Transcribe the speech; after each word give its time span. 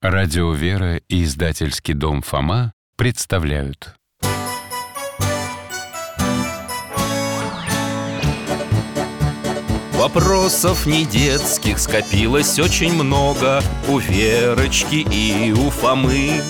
Радио 0.00 0.52
«Вера» 0.52 0.98
и 1.08 1.24
издательский 1.24 1.92
дом 1.92 2.22
«Фома» 2.22 2.72
представляют. 2.96 3.96
Вопросов 9.94 10.86
не 10.86 11.04
детских 11.04 11.80
скопилось 11.80 12.60
очень 12.60 12.92
много 12.92 13.60
У 13.88 13.98
Верочки 13.98 15.04
и 15.10 15.50
у 15.50 15.68
Фомы. 15.70 16.42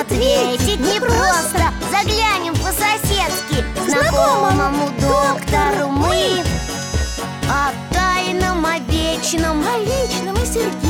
Ответить 0.00 0.80
непросто. 0.80 1.72
Заглянем 1.92 2.54
по-соседски 2.54 3.64
Знакомому 3.88 4.90
доктору 5.00 5.86
мы. 5.90 6.42
О 7.48 7.70
тайном, 7.94 8.66
о 8.66 8.78
вечном 8.80 9.62
О 9.62 9.78
личном 9.78 10.34
и 10.34 10.44
сердечном 10.44 10.89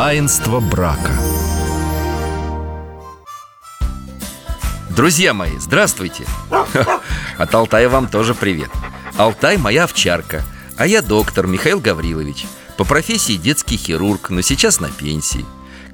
Таинство 0.00 0.60
брака. 0.60 1.10
Друзья 4.90 5.34
мои, 5.34 5.58
здравствуйте! 5.58 6.24
От 7.36 7.52
Алтая 7.52 7.88
вам 7.88 8.06
тоже 8.06 8.36
привет. 8.36 8.70
Алтай 9.16 9.56
моя 9.56 9.82
овчарка, 9.82 10.44
а 10.76 10.86
я 10.86 11.02
доктор 11.02 11.48
Михаил 11.48 11.80
Гаврилович. 11.80 12.46
По 12.76 12.84
профессии 12.84 13.32
детский 13.32 13.76
хирург, 13.76 14.30
но 14.30 14.40
сейчас 14.40 14.78
на 14.78 14.88
пенсии. 14.88 15.44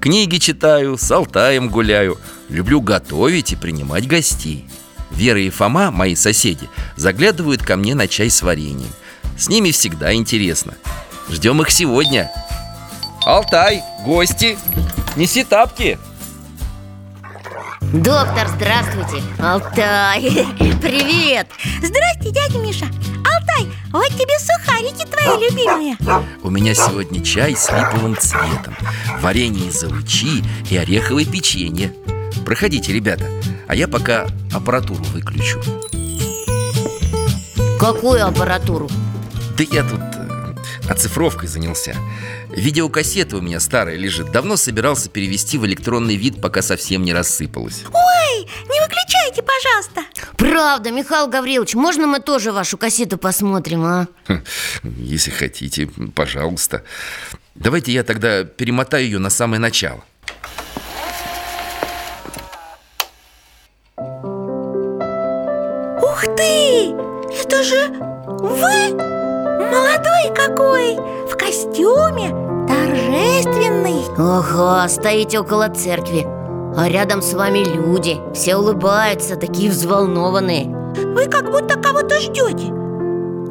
Книги 0.01 0.37
читаю, 0.37 0.99
с 0.99 1.11
Алтаем 1.11 1.71
гуляю. 1.71 2.19
Люблю 2.51 2.83
готовить 2.83 3.53
и 3.53 3.57
принимать 3.57 4.07
гостей. 4.07 4.69
Вера 5.13 5.41
и 5.41 5.49
Фома, 5.49 5.91
мои 5.91 6.15
соседи, 6.15 6.69
заглядывают 6.97 7.63
ко 7.63 7.79
мне 7.79 7.95
на 7.95 8.07
чай 8.07 8.29
с 8.29 8.43
вареньем. 8.43 8.91
С 9.39 9.49
ними 9.49 9.71
всегда 9.71 10.13
интересно. 10.13 10.75
Ждем 11.31 11.63
их 11.63 11.71
сегодня 11.71 12.31
Алтай, 13.25 13.83
гости, 14.05 14.59
неси 15.17 15.45
тапки. 15.45 15.99
Доктор, 17.81 18.49
здравствуйте. 18.49 19.23
Алтай, 19.39 20.21
привет. 20.83 21.47
Здрасте, 21.83 22.31
дядя 22.31 22.59
Миша. 22.59 22.85
Алтай, 23.25 23.73
вот 23.93 24.09
тебе 24.09 24.39
сухарики 24.39 25.07
твои 25.07 25.49
любимые. 25.49 25.97
У 26.43 26.51
меня 26.51 26.75
сегодня 26.75 27.25
чай 27.25 27.57
с 27.57 27.71
липовым 27.71 28.15
цветом. 28.19 28.77
Варенье 29.21 29.69
из 29.69 29.83
алычи 29.83 30.45
и 30.69 30.77
ореховое 30.77 31.25
печенье. 31.25 31.95
Проходите, 32.45 32.93
ребята 32.93 33.25
А 33.69 33.75
я 33.75 33.89
пока 33.89 34.27
аппаратуру 34.53 35.03
выключу. 35.05 35.63
Какую 37.81 38.27
аппаратуру? 38.27 38.91
Да 39.57 39.65
я 39.71 39.83
тут 39.83 40.14
оцифровкой 40.89 41.49
занялся 41.49 41.95
Видеокассета 42.51 43.37
у 43.37 43.41
меня 43.41 43.61
старая 43.61 43.97
лежит 43.97 44.31
Давно 44.33 44.57
собирался 44.57 45.09
перевести 45.09 45.59
в 45.59 45.67
электронный 45.67 46.17
вид, 46.17 46.41
пока 46.41 46.63
совсем 46.63 47.03
не 47.03 47.13
рассыпалась 47.13 47.85
Ой, 47.93 48.41
не 48.41 48.81
выключайте, 48.81 49.43
пожалуйста 49.43 50.03
Правда, 50.37 50.91
Михаил 50.91 51.29
Гаврилович, 51.29 51.75
можно 51.75 52.07
мы 52.07 52.21
тоже 52.21 52.53
вашу 52.53 52.77
кассету 52.79 53.19
посмотрим, 53.19 53.85
а? 53.85 54.09
Хм, 54.29 54.43
Если 54.99 55.31
хотите, 55.31 55.89
пожалуйста 56.15 56.83
Давайте 57.55 57.93
я 57.93 58.03
тогда 58.03 58.45
перемотаю 58.45 59.05
ее 59.05 59.19
на 59.19 59.31
самое 59.31 59.61
начало 59.61 60.05
Ух 66.03 66.25
ты! 66.37 66.95
Это 67.43 67.63
же 67.63 67.89
вы? 68.39 69.14
Молодой 69.59 70.35
какой! 70.35 70.97
В 71.29 71.37
костюме 71.37 72.31
Торжественный 72.67 74.05
Ага, 74.19 74.89
стоите 74.89 75.41
около 75.41 75.69
церкви 75.69 76.27
А 76.77 76.89
рядом 76.89 77.23
с 77.23 77.35
вами 77.35 77.59
люди 77.59 78.19
Все 78.35 78.57
улыбаются, 78.57 79.37
такие 79.37 79.71
взволнованные 79.71 80.67
Вы 81.15 81.27
как 81.27 81.51
будто 81.51 81.79
кого-то 81.79 82.19
ждете 82.21 82.73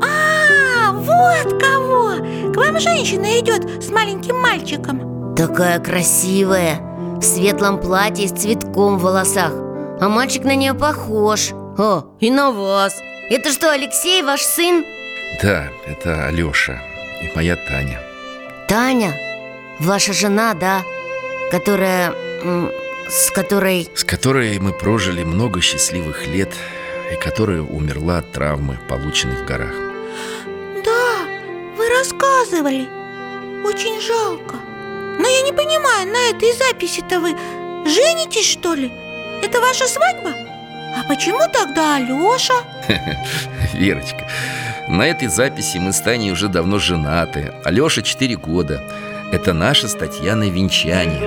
А, 0.01 0.91
вот 0.91 1.61
кого! 1.61 2.51
К 2.53 2.57
вам 2.57 2.79
женщина 2.79 3.39
идет 3.39 3.83
с 3.83 3.89
маленьким 3.89 4.39
мальчиком 4.39 5.35
Такая 5.35 5.79
красивая 5.79 6.79
В 7.17 7.23
светлом 7.23 7.79
платье 7.79 8.27
с 8.27 8.31
цветком 8.31 8.97
в 8.97 9.03
волосах 9.03 9.51
А 10.01 10.09
мальчик 10.09 10.43
на 10.43 10.55
нее 10.55 10.73
похож 10.73 11.51
О, 11.77 12.03
и 12.19 12.29
на 12.29 12.51
вас 12.51 12.93
Это 13.29 13.51
что, 13.51 13.71
Алексей, 13.71 14.21
ваш 14.21 14.41
сын? 14.41 14.83
Да, 15.41 15.69
это 15.85 16.25
Алеша 16.27 16.81
и 17.21 17.29
моя 17.35 17.55
Таня 17.55 17.99
Таня, 18.67 19.13
ваша 19.79 20.13
жена, 20.13 20.53
да? 20.53 20.83
Которая... 21.51 22.13
С 23.09 23.31
которой... 23.31 23.89
С 23.93 24.03
которой 24.03 24.57
мы 24.59 24.71
прожили 24.73 25.23
много 25.23 25.61
счастливых 25.61 26.25
лет 26.27 26.49
И 27.11 27.15
которая 27.15 27.61
умерла 27.61 28.19
от 28.19 28.31
травмы, 28.31 28.79
полученной 28.87 29.35
в 29.35 29.45
горах 29.45 29.73
Да, 30.85 31.25
вы 31.77 31.89
рассказывали 31.89 32.87
Очень 33.65 34.01
жалко 34.01 34.55
Но 35.19 35.27
я 35.27 35.41
не 35.41 35.51
понимаю, 35.51 36.07
на 36.07 36.29
этой 36.29 36.53
записи-то 36.53 37.19
вы 37.19 37.35
женитесь, 37.85 38.49
что 38.49 38.73
ли? 38.73 38.91
Это 39.41 39.59
ваша 39.59 39.85
свадьба? 39.87 40.33
А 40.95 41.03
почему 41.07 41.41
тогда 41.51 41.95
Алеша? 41.95 42.53
Верочка, 43.73 44.27
на 44.93 45.07
этой 45.07 45.27
записи 45.27 45.77
мы 45.79 45.91
с 45.91 46.01
Таней 46.01 46.31
уже 46.31 46.47
давно 46.47 46.77
женаты. 46.77 47.51
Алеша 47.65 48.03
4 48.03 48.35
года. 48.35 48.81
Это 49.31 49.51
наше 49.51 49.87
с 49.87 49.95
Татьяной 49.95 50.51
венчание. 50.51 51.19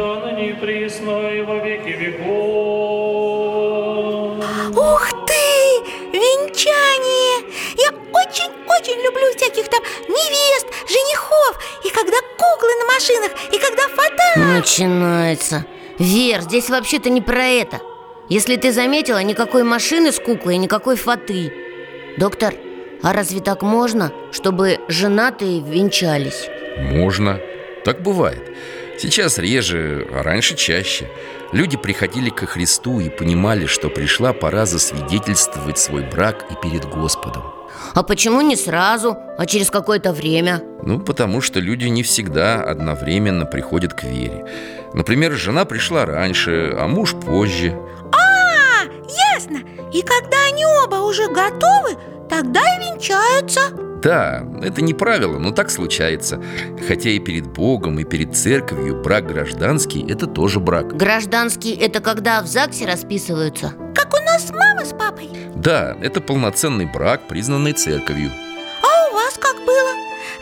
Ух 4.70 5.08
ты! 5.26 5.36
Венчание! 6.12 7.52
Я 7.76 7.90
очень-очень 7.90 9.02
люблю 9.02 9.36
всяких 9.36 9.68
там 9.68 9.82
невест, 10.08 10.66
женихов. 10.88 11.58
И 11.84 11.90
когда 11.90 12.18
куклы 12.38 12.70
на 12.78 12.94
машинах, 12.94 13.32
и 13.52 13.58
когда 13.58 13.88
фото... 13.88 14.38
Начинается. 14.56 15.66
Вер, 15.98 16.42
здесь 16.42 16.70
вообще-то 16.70 17.10
не 17.10 17.20
про 17.20 17.44
это. 17.46 17.80
Если 18.28 18.54
ты 18.56 18.70
заметила, 18.70 19.22
никакой 19.22 19.64
машины 19.64 20.12
с 20.12 20.20
куклой 20.20 20.54
и 20.54 20.58
никакой 20.58 20.96
фаты. 20.96 21.52
Доктор, 22.16 22.54
а 23.06 23.12
разве 23.12 23.38
так 23.38 23.62
можно, 23.62 24.10
чтобы 24.32 24.80
женатые 24.88 25.60
венчались? 25.60 26.48
Можно, 26.76 27.38
так 27.84 28.02
бывает 28.02 28.42
Сейчас 28.98 29.38
реже, 29.38 30.08
а 30.12 30.24
раньше 30.24 30.56
чаще 30.56 31.08
Люди 31.52 31.76
приходили 31.76 32.30
ко 32.30 32.46
Христу 32.46 32.98
и 32.98 33.08
понимали, 33.08 33.66
что 33.66 33.90
пришла 33.90 34.32
пора 34.32 34.66
засвидетельствовать 34.66 35.78
свой 35.78 36.02
брак 36.02 36.46
и 36.50 36.54
перед 36.60 36.84
Господом 36.84 37.44
А 37.94 38.02
почему 38.02 38.40
не 38.40 38.56
сразу, 38.56 39.16
а 39.38 39.46
через 39.46 39.70
какое-то 39.70 40.12
время? 40.12 40.60
Ну, 40.82 40.98
потому 40.98 41.40
что 41.40 41.60
люди 41.60 41.86
не 41.86 42.02
всегда 42.02 42.60
одновременно 42.60 43.46
приходят 43.46 43.94
к 43.94 44.02
вере 44.02 44.46
Например, 44.94 45.30
жена 45.30 45.64
пришла 45.64 46.06
раньше, 46.06 46.74
а 46.76 46.88
муж 46.88 47.14
позже 47.14 47.78
А, 48.12 48.82
ясно! 49.32 49.58
И 49.92 50.02
когда 50.02 50.38
они 50.50 50.66
оба 50.84 50.96
уже 50.96 51.28
готовы, 51.28 51.96
тогда 52.28 52.60
и 52.60 52.80
венчаются. 52.80 53.86
Да, 54.02 54.46
это 54.62 54.82
не 54.82 54.94
правило, 54.94 55.38
но 55.38 55.52
так 55.52 55.70
случается. 55.70 56.40
Хотя 56.86 57.10
и 57.10 57.18
перед 57.18 57.46
Богом, 57.46 57.98
и 57.98 58.04
перед 58.04 58.36
церковью 58.36 59.02
брак 59.02 59.26
гражданский– 59.26 60.04
это 60.08 60.26
тоже 60.26 60.60
брак. 60.60 60.96
Гражданский– 60.96 61.74
это 61.80 62.00
когда 62.00 62.42
в 62.42 62.46
ЗАГСе 62.46 62.86
расписываются. 62.86 63.72
Как 63.94 64.12
у 64.14 64.22
нас 64.24 64.50
мама 64.50 64.84
с 64.84 64.92
папой. 64.92 65.30
Да, 65.56 65.96
это 66.02 66.20
полноценный 66.20 66.86
брак, 66.86 67.26
признанный 67.26 67.72
церковью. 67.72 68.30
А 68.82 69.10
у 69.10 69.14
вас 69.14 69.38
как 69.38 69.56
было? 69.64 69.90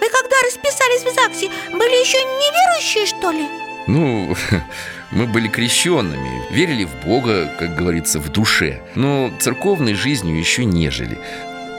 Вы 0.01 0.09
когда 0.11 0.37
расписались 0.45 1.03
в 1.03 1.15
ЗАГСе, 1.15 1.49
были 1.73 2.01
еще 2.05 2.19
неверующие, 2.19 3.07
что 3.07 3.31
ли? 3.31 3.49
Ну, 3.87 4.37
мы 5.11 5.27
были 5.27 5.49
крещенными, 5.49 6.43
верили 6.51 6.85
в 6.85 7.07
Бога, 7.07 7.51
как 7.59 7.77
говорится, 7.77 8.19
в 8.19 8.31
душе. 8.31 8.83
Но 8.95 9.33
церковной 9.39 9.95
жизнью 9.95 10.37
еще 10.39 10.65
не 10.65 10.91
жили 10.91 11.19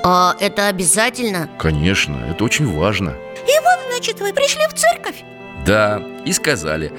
А 0.08 0.36
это 0.40 0.68
обязательно? 0.68 1.50
Конечно, 1.58 2.28
это 2.30 2.44
очень 2.44 2.72
важно. 2.72 3.16
И 3.48 3.60
вот, 3.64 3.80
значит, 3.90 4.20
вы 4.20 4.34
пришли 4.34 4.68
в 4.68 4.74
церковь. 4.76 5.24
Да, 5.66 6.00
и 6.24 6.32
сказали 6.32 6.94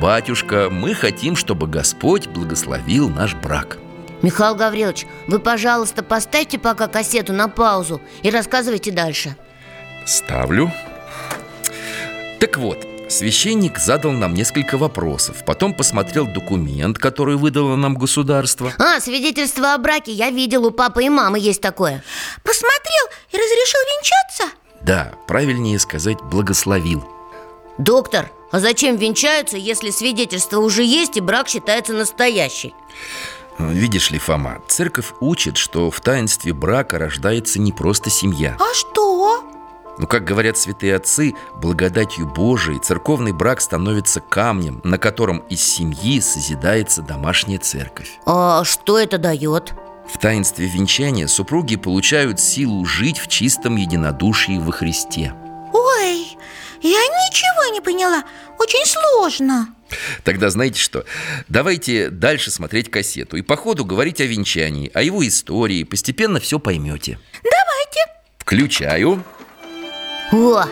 батюшка, 0.00 0.70
мы 0.70 0.94
хотим, 0.94 1.36
чтобы 1.36 1.66
Господь 1.66 2.28
благословил 2.28 3.10
наш 3.10 3.34
брак 3.34 3.76
Михаил 4.22 4.54
Гаврилович, 4.54 5.06
вы, 5.26 5.38
пожалуйста, 5.38 6.02
поставьте 6.02 6.58
пока 6.58 6.88
кассету 6.88 7.34
на 7.34 7.48
паузу 7.48 8.00
и 8.22 8.30
рассказывайте 8.30 8.90
дальше. 8.90 9.36
Ставлю. 10.06 10.72
Так 12.40 12.56
вот, 12.56 12.86
священник 13.08 13.78
задал 13.78 14.12
нам 14.12 14.34
несколько 14.34 14.78
вопросов 14.78 15.44
Потом 15.44 15.74
посмотрел 15.74 16.26
документ, 16.26 16.98
который 16.98 17.36
выдало 17.36 17.76
нам 17.76 17.94
государство 17.94 18.72
А, 18.78 19.00
свидетельство 19.00 19.74
о 19.74 19.78
браке 19.78 20.12
я 20.12 20.30
видел, 20.30 20.66
у 20.66 20.70
папы 20.70 21.04
и 21.04 21.08
мамы 21.08 21.38
есть 21.38 21.60
такое 21.60 22.02
Посмотрел 22.42 23.06
и 23.30 23.36
разрешил 23.36 23.80
венчаться? 23.80 24.56
Да, 24.82 25.12
правильнее 25.26 25.78
сказать, 25.78 26.18
благословил 26.22 27.04
Доктор, 27.78 28.30
а 28.52 28.60
зачем 28.60 28.96
венчаются, 28.96 29.56
если 29.56 29.90
свидетельство 29.90 30.60
уже 30.60 30.82
есть 30.82 31.16
и 31.16 31.20
брак 31.20 31.48
считается 31.48 31.92
настоящий? 31.92 32.74
Видишь 33.58 34.10
ли, 34.10 34.18
Фома, 34.18 34.62
церковь 34.68 35.12
учит, 35.20 35.56
что 35.56 35.90
в 35.90 36.00
таинстве 36.00 36.52
брака 36.52 36.98
рождается 36.98 37.58
не 37.58 37.72
просто 37.72 38.10
семья 38.10 38.56
А 38.60 38.74
что? 38.74 39.05
Но, 39.98 40.06
как 40.06 40.24
говорят 40.24 40.58
святые 40.58 40.96
отцы, 40.96 41.34
благодатью 41.54 42.26
Божией 42.26 42.78
церковный 42.78 43.32
брак 43.32 43.60
становится 43.60 44.20
камнем, 44.20 44.80
на 44.84 44.98
котором 44.98 45.38
из 45.48 45.62
семьи 45.62 46.20
созидается 46.20 47.02
домашняя 47.02 47.58
церковь. 47.58 48.18
А 48.26 48.64
что 48.64 48.98
это 48.98 49.18
дает? 49.18 49.74
В 50.12 50.18
таинстве 50.18 50.66
венчания 50.66 51.26
супруги 51.26 51.76
получают 51.76 52.40
силу 52.40 52.84
жить 52.84 53.18
в 53.18 53.28
чистом 53.28 53.76
единодушии 53.76 54.58
во 54.58 54.70
Христе. 54.70 55.32
Ой, 55.72 56.36
я 56.82 57.00
ничего 57.00 57.72
не 57.72 57.80
поняла. 57.80 58.22
Очень 58.58 58.86
сложно. 58.86 59.68
Тогда 60.24 60.50
знаете 60.50 60.80
что? 60.80 61.04
Давайте 61.48 62.10
дальше 62.10 62.50
смотреть 62.50 62.90
кассету 62.90 63.36
И 63.36 63.42
по 63.42 63.56
ходу 63.56 63.84
говорить 63.84 64.20
о 64.20 64.24
венчании, 64.24 64.90
о 64.92 65.02
его 65.02 65.26
истории. 65.26 65.84
Постепенно 65.84 66.40
все 66.40 66.58
поймете 66.58 67.18
Давайте. 67.42 68.00
Включаю 68.38 69.22
О, 70.32 70.64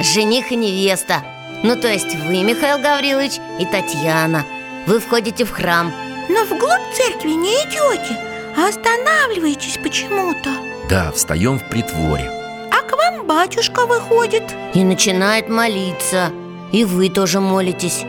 жених 0.00 0.52
и 0.52 0.56
невеста. 0.56 1.22
Ну, 1.62 1.76
то 1.76 1.88
есть 1.88 2.14
вы, 2.14 2.42
Михаил 2.42 2.78
Гаврилович, 2.78 3.32
и 3.60 3.66
Татьяна. 3.66 4.44
Вы 4.86 4.98
входите 5.00 5.44
в 5.44 5.50
храм. 5.50 5.92
Но 6.28 6.44
вглубь 6.44 6.94
церкви 6.94 7.30
не 7.30 7.52
идете 7.54 8.18
А 8.56 8.68
останавливаетесь 8.68 9.78
почему-то. 9.82 10.50
Да, 10.88 11.12
встаем 11.12 11.58
в 11.58 11.68
притворе. 11.68 12.30
А 12.70 12.82
к 12.82 12.96
вам 12.96 13.26
батюшка 13.26 13.86
выходит. 13.86 14.44
И 14.74 14.82
начинает 14.82 15.48
молиться. 15.48 16.30
И 16.72 16.84
вы 16.84 17.10
тоже 17.10 17.40
молитесь. 17.40 18.04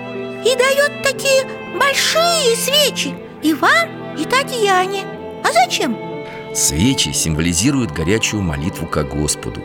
И 0.45 0.55
дает 0.55 1.03
такие 1.03 1.43
большие 1.77 2.55
свечи 2.55 3.13
И 3.41 3.53
вам, 3.53 4.15
и 4.17 4.25
Татьяне. 4.25 5.03
А 5.43 5.51
зачем? 5.51 5.97
Свечи 6.55 7.09
символизируют 7.09 7.91
горячую 7.91 8.41
молитву 8.43 8.85
ко 8.87 9.03
Господу 9.03 9.61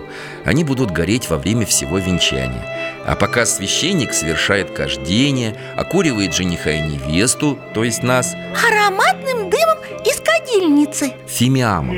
Они 0.49 0.65
будут 0.65 0.91
гореть 0.93 1.29
во 1.29 1.37
время 1.37 1.67
всего 1.67 1.99
венчания 1.99 2.65
А 3.07 3.17
пока 3.17 3.45
священник 3.45 4.15
совершает 4.15 4.71
кождение 4.71 5.55
Окуривает 5.77 6.33
жениха 6.33 6.71
и 6.71 6.81
невесту, 6.81 7.59
то 7.75 7.85
есть 7.85 8.03
нас, 8.03 8.35
Ароматным 8.67 9.51
дымом 9.51 9.77
из 10.07 10.19
кадильницы 10.23 11.13
фимиамом. 11.27 11.95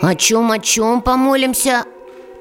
О 0.00 0.14
чем, 0.14 0.50
о 0.52 0.58
чем 0.58 1.02
помолимся? 1.02 1.84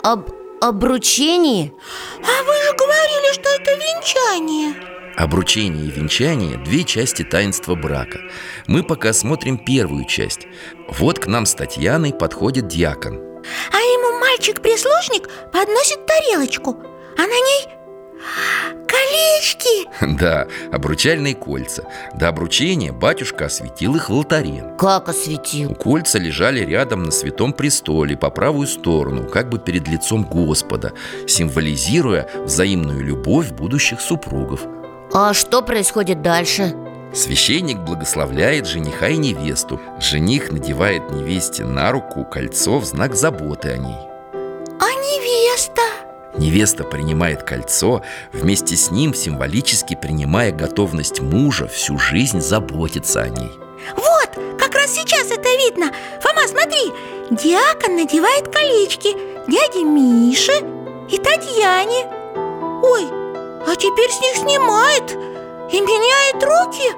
Об 0.03 0.29
обручении? 0.61 1.73
А 2.19 2.43
вы 2.43 2.53
же 2.63 2.77
говорили, 2.77 3.33
что 3.33 3.49
это 3.49 3.71
венчание 3.71 4.90
Обручение 5.21 5.85
и 5.85 5.91
венчание– 5.91 6.57
две 6.65 6.83
части 6.83 7.21
таинства 7.21 7.75
брака. 7.75 8.17
Мы 8.65 8.81
пока 8.81 9.13
смотрим 9.13 9.59
первую 9.59 10.05
часть. 10.05 10.47
Вот 10.87 11.19
к 11.19 11.27
нам 11.27 11.45
с 11.45 11.53
Татьяной 11.53 12.11
подходит 12.11 12.67
диакон. 12.67 13.19
А 13.71 13.77
ему 13.77 14.19
мальчик-прислужник 14.19 15.29
подносит 15.53 16.07
тарелочку. 16.07 16.75
А 17.19 17.21
на 17.21 17.27
ней 17.27 17.67
колечки. 18.87 19.87
Да, 20.19 20.47
обручальные 20.71 21.35
кольца. 21.35 21.83
До 22.15 22.27
обручения 22.29 22.91
батюшка 22.91 23.45
осветил 23.45 23.95
их 23.97 24.09
в 24.09 24.13
алтаре. 24.13 24.73
Как 24.79 25.07
осветил? 25.07 25.73
У 25.73 25.75
кольца 25.75 26.17
лежали 26.17 26.65
рядом 26.65 27.03
на 27.03 27.11
святом 27.11 27.53
престоле 27.53 28.17
по 28.17 28.31
правую 28.31 28.65
сторону, 28.65 29.29
как 29.29 29.49
бы 29.49 29.59
перед 29.59 29.87
лицом 29.87 30.23
Господа, 30.23 30.93
символизируя 31.27 32.27
взаимную 32.43 33.03
любовь 33.03 33.51
будущих 33.51 34.01
супругов. 34.01 34.61
А 35.13 35.33
что 35.33 35.61
происходит 35.61 36.21
дальше? 36.21 36.73
Священник 37.13 37.79
благословляет 37.79 38.65
жениха 38.65 39.09
и 39.09 39.17
невесту. 39.17 39.81
Жених 39.99 40.51
надевает 40.51 41.11
невесте 41.11 41.65
на 41.65 41.91
руку 41.91 42.23
кольцо 42.23 42.79
в 42.79 42.85
знак 42.85 43.15
заботы 43.15 43.71
о 43.71 43.77
ней. 43.77 43.97
А 44.79 44.85
невеста? 44.85 45.81
Невеста 46.37 46.85
принимает 46.85 47.43
кольцо, 47.43 48.03
вместе 48.31 48.77
с 48.77 48.89
ним 48.89 49.13
символически 49.13 49.95
принимая 50.01 50.53
готовность 50.53 51.19
мужа 51.19 51.67
всю 51.67 51.97
жизнь 51.97 52.39
заботиться 52.39 53.21
о 53.21 53.27
ней. 53.27 53.51
Вот, 53.97 54.29
как 54.57 54.73
раз 54.75 54.93
сейчас 54.93 55.25
это 55.29 55.49
видно 55.57 55.91
Фома, 56.21 56.47
смотри 56.47 56.93
Диакон 57.31 57.95
надевает 57.95 58.47
колечки 58.53 59.13
Дяде 59.49 59.83
Мише 59.83 60.53
и 61.09 61.17
Татьяне 61.17 62.05
Ой, 62.83 63.20
а 63.67 63.75
теперь 63.75 64.09
с 64.11 64.19
них 64.21 64.35
снимает 64.37 65.11
И 65.71 65.79
меняет 65.81 66.43
руки. 66.43 66.91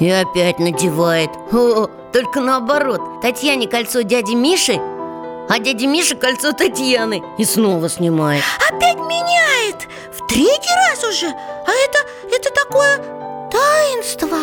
И 0.00 0.08
опять 0.10 0.58
надевает. 0.58 1.30
О, 1.52 1.88
Только 2.12 2.40
наоборот. 2.40 3.20
Татьяне 3.20 3.66
кольцо 3.66 4.02
дяди 4.02 4.34
Миши 4.34 4.80
А 5.48 5.58
дяде 5.58 5.86
Мише 5.86 6.14
кольцо 6.14 6.52
Татьяны. 6.52 7.22
И 7.38 7.44
снова 7.44 7.88
снимает. 7.88 8.42
Опять 8.70 8.98
меняет. 8.98 9.88
В 10.12 10.26
третий 10.28 10.74
раз 10.90 11.04
уже. 11.04 11.26
А 11.26 11.70
это, 11.70 11.98
это 12.30 12.50
такое 12.54 12.98
таинство. 13.50 14.38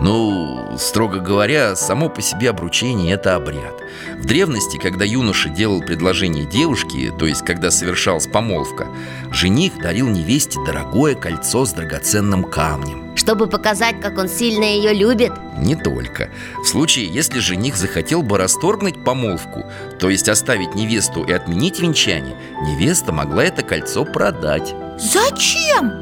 Ну, 0.00 0.55
строго 0.78 1.18
говоря, 1.20 1.76
само 1.76 2.08
по 2.08 2.22
себе 2.22 2.50
обручение– 2.50 3.12
это 3.14 3.34
обряд. 3.34 3.74
В 4.18 4.26
древности, 4.26 4.76
когда 4.76 5.04
юноша 5.04 5.48
делал 5.48 5.80
предложение 5.80 6.44
девушке, 6.44 7.12
то 7.18 7.26
есть 7.26 7.44
когда 7.44 7.70
совершалась 7.70 8.26
помолвка 8.26 8.88
Жених 9.30 9.78
дарил 9.80 10.08
невесте 10.08 10.58
дорогое 10.64 11.14
кольцо 11.14 11.64
с 11.64 11.72
драгоценным 11.72 12.44
камнем. 12.44 13.16
Чтобы 13.16 13.46
показать, 13.46 14.00
как 14.00 14.18
он 14.18 14.28
сильно 14.28 14.64
ее 14.64 14.92
любит? 14.92 15.32
Не 15.58 15.74
только. 15.74 16.30
В 16.62 16.66
случае, 16.66 17.06
если 17.06 17.38
жених 17.38 17.76
захотел 17.76 18.22
бы 18.22 18.38
расторгнуть 18.38 19.02
помолвку 19.02 19.64
То 19.98 20.10
есть 20.10 20.28
оставить 20.28 20.74
невесту 20.74 21.24
и 21.24 21.32
отменить 21.32 21.80
венчание 21.80 22.36
Невеста 22.62 23.12
могла 23.12 23.44
это 23.44 23.62
кольцо 23.62 24.04
продать. 24.04 24.74
Зачем? 24.98 25.92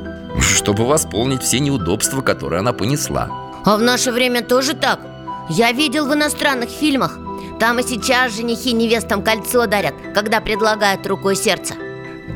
Чтобы 0.40 0.86
восполнить 0.86 1.42
все 1.42 1.60
неудобства, 1.60 2.20
которые 2.20 2.60
она 2.60 2.72
понесла 2.72 3.30
А 3.64 3.76
в 3.76 3.82
наше 3.82 4.12
время 4.12 4.42
тоже 4.42 4.74
так? 4.74 5.00
Я 5.48 5.72
видел 5.72 6.06
в 6.06 6.14
иностранных 6.14 6.68
фильмах. 6.68 7.18
Там 7.58 7.78
и 7.78 7.82
сейчас 7.82 8.34
женихи 8.34 8.72
невестам 8.72 9.22
кольцо 9.22 9.66
дарят 9.66 9.94
Когда 10.12 10.40
предлагают 10.40 11.06
руку 11.06 11.30
и 11.30 11.36
сердце 11.36 11.74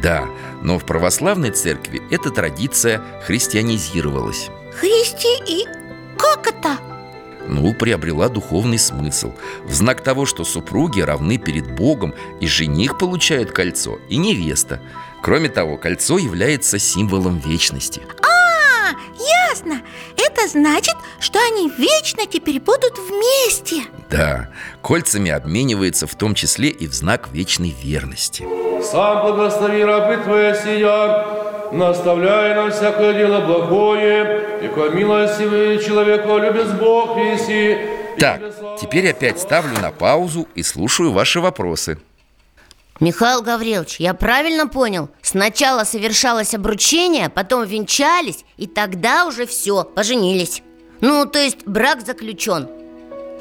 Да, 0.01 0.27
но 0.63 0.79
в 0.79 0.85
православной 0.85 1.51
церкви 1.51 2.03
эта 2.11 2.31
традиция 2.31 3.03
христианизировалась. 3.27 4.49
Христи 4.79 5.29
и... 5.47 5.67
Как 6.17 6.47
это? 6.47 6.79
Ну, 7.47 7.75
приобрела 7.75 8.29
духовный 8.29 8.79
смысл. 8.79 9.33
В 9.65 9.73
знак 9.73 10.03
того, 10.03 10.25
что 10.27 10.45
супруги 10.45 11.01
равны 11.01 11.39
перед 11.39 11.75
Богом 11.75 12.15
И 12.41 12.47
жених 12.47 12.99
получает 12.99 13.53
кольцо, 13.53 13.99
и 14.09 14.17
невеста. 14.17 14.81
Кроме 15.23 15.49
того, 15.49 15.77
кольцо 15.79 16.19
является 16.19 16.79
символом 16.79 17.39
вечности. 17.39 18.03
А, 18.23 18.91
ясно 19.51 19.83
Это 20.19 20.49
значит, 20.49 20.97
что 21.21 21.39
они 21.39 21.71
вечно 21.79 22.27
теперь 22.27 22.61
будут 22.61 22.99
вместе. 22.99 23.83
Да, 24.11 24.49
кольцами 24.83 25.31
обменивается 25.31 26.07
в 26.07 26.15
том 26.15 26.35
числе 26.35 26.69
и 26.69 26.87
в 26.87 26.93
знак 26.93 27.29
вечной 27.33 27.75
верности. 27.83 28.47
Сам 28.83 29.23
благослови 29.23 29.85
рабы 29.85 30.17
Твоя 30.23 30.55
сия, 30.55 31.73
наставляй 31.73 32.55
на 32.55 32.71
всякое 32.71 33.15
дело 33.15 33.41
благое, 33.41 34.61
и 34.63 34.69
ко 34.69 34.89
милостивый 34.89 35.79
человеку 35.85 36.39
любец 36.39 36.69
Бог 36.69 37.17
веси. 37.17 37.79
Так, 38.19 38.41
теперь 38.81 39.11
опять 39.11 39.39
ставлю 39.39 39.79
на 39.81 39.93
паузу 39.93 40.49
и 40.57 40.63
слушаю 40.65 41.13
ваши 41.13 41.41
вопросы 41.41 41.99
Михаил 43.01 43.43
Гаврилович, 43.43 44.01
я 44.01 44.13
правильно 44.13 44.67
понял? 44.67 45.09
Сначала 45.23 45.85
совершалось 45.85 46.55
обручение, 46.55 47.29
потом 47.29 47.65
венчались 47.65 48.45
И 48.57 48.67
тогда 48.67 49.27
уже 49.27 49.47
все, 49.47 49.85
поженились 49.85 50.63
Ну, 51.01 51.25
то 51.25 51.39
есть 51.39 51.65
брак 51.65 52.05
заключен 52.05 52.69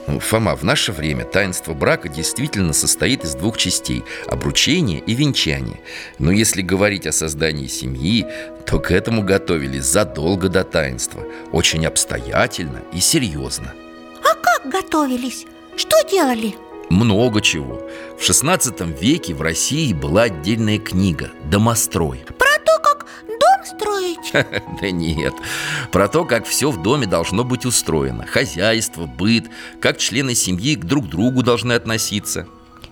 Ну, 0.05 0.19
Фома, 0.19 0.55
в 0.55 0.63
наше 0.63 0.91
время 0.91 1.25
таинство 1.25 1.73
брака 1.73 2.07
действительно 2.07 2.71
состоит 2.71 3.23
из 3.23 3.33
двух 3.33 3.57
частей– 3.57 4.03
обручения 4.27 4.99
и 4.99 5.15
венчания. 5.15 5.79
Но 6.19 6.31
если 6.31 6.61
говорить 6.61 7.07
о 7.07 7.11
создании 7.11 7.67
семьи, 7.67 8.25
то 8.65 8.79
к 8.79 8.91
этому 8.91 9.23
готовились 9.23 9.85
задолго 9.85 10.49
до 10.49 10.63
таинства, 10.63 11.23
очень 11.51 11.85
обстоятельно 11.85 12.83
и 12.93 12.99
серьезно. 12.99 13.73
А 14.21 14.35
как 14.35 14.71
готовились? 14.71 15.45
Что 15.75 16.01
делали? 16.09 16.55
Много 16.89 17.41
чего. 17.41 17.81
В 18.17 18.23
16 18.23 18.79
веке 19.01 19.33
в 19.33 19.41
России 19.41 19.93
была 19.93 20.23
отдельная 20.23 20.79
книга 20.79 21.31
«Домострой». 21.45 22.25
Про 22.37 22.47
то, 22.65 22.79
как 22.81 23.05
дом 23.27 23.65
строить? 23.65 24.31
Да 24.81 24.91
нет, 24.91 25.33
про 25.91 26.07
то, 26.07 26.23
как 26.23 26.45
все 26.45 26.71
в 26.71 26.81
доме 26.81 27.07
должно 27.07 27.43
быть 27.43 27.65
устроено 27.65 28.25
Хозяйство, 28.25 29.05
быт, 29.05 29.45
как 29.81 29.97
члены 29.97 30.35
семьи 30.35 30.75
к 30.75 30.85
друг 30.85 31.07
другу 31.07 31.43
должны 31.43 31.73
относиться 31.73 32.47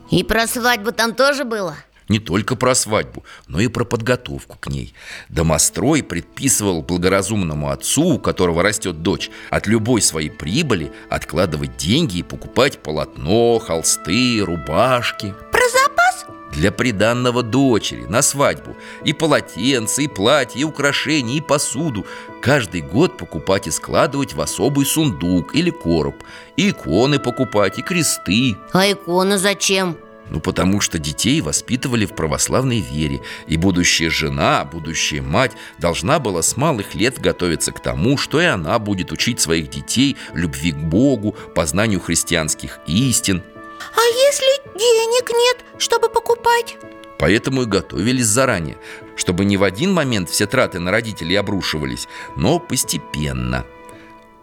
И 0.10 0.24
про 0.24 0.48
свадьбу 0.48 0.92
там 0.92 1.14
тоже 1.14 1.44
было? 1.44 1.76
Не 2.08 2.20
только 2.20 2.56
про 2.56 2.76
свадьбу, 2.76 3.24
но 3.48 3.60
и 3.60 3.68
про 3.68 3.84
подготовку 3.84 4.58
к 4.60 4.68
ней 4.68 4.94
Домострой 5.30 6.04
предписывал 6.04 6.84
благоразумному 6.84 7.70
отцу, 7.72 8.16
у 8.16 8.20
которого 8.20 8.62
растет 8.62 9.02
дочь 9.02 9.32
От 9.50 9.66
любой 9.68 10.02
своей 10.02 10.30
прибыли 10.30 10.92
откладывать 11.10 11.78
деньги 11.78 12.18
и 12.18 12.24
покупать 12.24 12.80
полотно, 12.80 13.60
холсты, 13.60 14.44
рубашки 14.44 15.34
Про 15.52 15.62
запас? 15.70 16.26
для 16.56 16.72
приданного 16.72 17.44
дочери 17.44 18.06
на 18.06 18.22
свадьбу 18.22 18.78
И 19.04 19.12
полотенца, 19.12 20.02
и 20.02 20.08
платья, 20.08 20.60
и 20.60 20.64
украшения, 20.64 21.38
и 21.38 21.42
посуду 21.42 22.06
Каждый 22.42 22.82
год 22.82 23.18
покупать 23.18 23.68
и 23.68 23.72
складывать 23.72 24.34
в 24.34 24.42
особый 24.42 24.86
сундук 24.86 25.56
или 25.56 25.70
короб 25.72 26.16
И 26.56 26.70
иконы 26.70 27.20
покупать, 27.20 27.80
и 27.80 27.82
кресты 27.82 28.56
А 28.74 28.90
иконы 28.90 29.38
зачем? 29.38 29.98
Ну, 30.30 30.40
потому 30.40 30.82
что 30.82 30.98
детей 30.98 31.40
воспитывали 31.42 32.06
в 32.06 32.16
православной 32.16 32.80
вере 32.80 33.22
И 33.48 33.58
будущая 33.58 34.10
жена, 34.10 34.66
будущая 34.66 35.22
мать 35.22 35.52
Должна 35.78 36.20
была 36.20 36.42
с 36.42 36.58
малых 36.58 36.96
лет 36.96 37.20
готовиться 37.20 37.72
к 37.72 37.80
тому 37.80 38.18
Что 38.18 38.42
и 38.42 38.46
она 38.46 38.78
будет 38.80 39.12
учить 39.12 39.40
своих 39.40 39.70
детей 39.70 40.18
любви 40.34 40.72
к 40.72 40.78
Богу 40.78 41.36
Познанию 41.54 42.00
христианских 42.00 42.80
истин 42.88 43.44
А 43.96 44.02
если 44.02 44.78
денег 44.78 45.30
нет, 45.30 45.66
чтобы 45.78 46.10
покупать? 46.10 46.78
Поэтому 47.20 47.62
и 47.62 47.66
готовились 47.66 48.26
заранее 48.26 48.78
Чтобы 49.16 49.46
не 49.46 49.58
в 49.58 49.64
один 49.64 49.94
момент 49.94 50.30
все 50.30 50.48
траты 50.48 50.80
на 50.80 50.90
родителей 50.90 51.36
обрушивались 51.36 52.08
Но 52.36 52.60
постепенно 52.60 53.64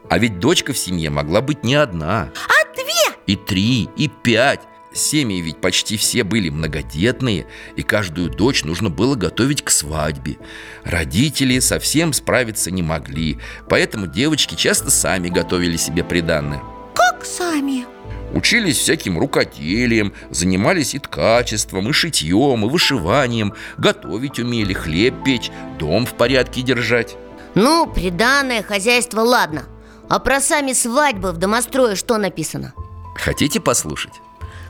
А 0.08 0.18
ведь 0.18 0.38
дочка 0.38 0.72
в 0.72 0.78
семье 0.78 1.10
могла 1.10 1.40
быть 1.40 1.64
не 1.64 1.74
одна 1.74 2.30
А 2.46 2.74
две? 2.74 3.16
И 3.26 3.34
три, 3.36 3.88
и 3.96 4.08
пять 4.08 4.60
Семьи 4.94 5.40
ведь 5.40 5.60
почти 5.60 5.96
все 5.96 6.22
были 6.22 6.50
многодетные 6.50 7.46
И 7.76 7.82
каждую 7.82 8.30
дочь 8.30 8.64
нужно 8.64 8.90
было 8.90 9.14
готовить 9.14 9.62
к 9.62 9.70
свадьбе 9.70 10.38
Родители 10.84 11.58
совсем 11.60 12.12
справиться 12.12 12.70
не 12.70 12.82
могли 12.82 13.38
Поэтому 13.68 14.06
девочки 14.06 14.54
часто 14.54 14.90
сами 14.90 15.28
готовили 15.28 15.76
себе 15.76 16.04
приданное 16.04 16.62
Как 16.94 17.24
сами? 17.24 17.86
Учились 18.34 18.78
всяким 18.78 19.18
рукоделием, 19.18 20.14
занимались 20.30 20.94
и 20.94 20.98
ткачеством, 20.98 21.90
и 21.90 21.92
шитьем, 21.92 22.64
и 22.64 22.68
вышиванием 22.68 23.54
Готовить 23.78 24.38
умели, 24.38 24.72
хлеб 24.72 25.24
печь, 25.24 25.50
дом 25.78 26.06
в 26.06 26.14
порядке 26.14 26.62
держать 26.62 27.16
Ну, 27.54 27.86
приданное 27.86 28.62
хозяйство, 28.62 29.20
ладно 29.20 29.64
А 30.08 30.18
про 30.18 30.40
сами 30.40 30.72
свадьбы 30.72 31.32
в 31.32 31.38
домострое 31.38 31.94
что 31.94 32.18
написано? 32.18 32.74
Хотите 33.14 33.60
послушать? 33.60 34.14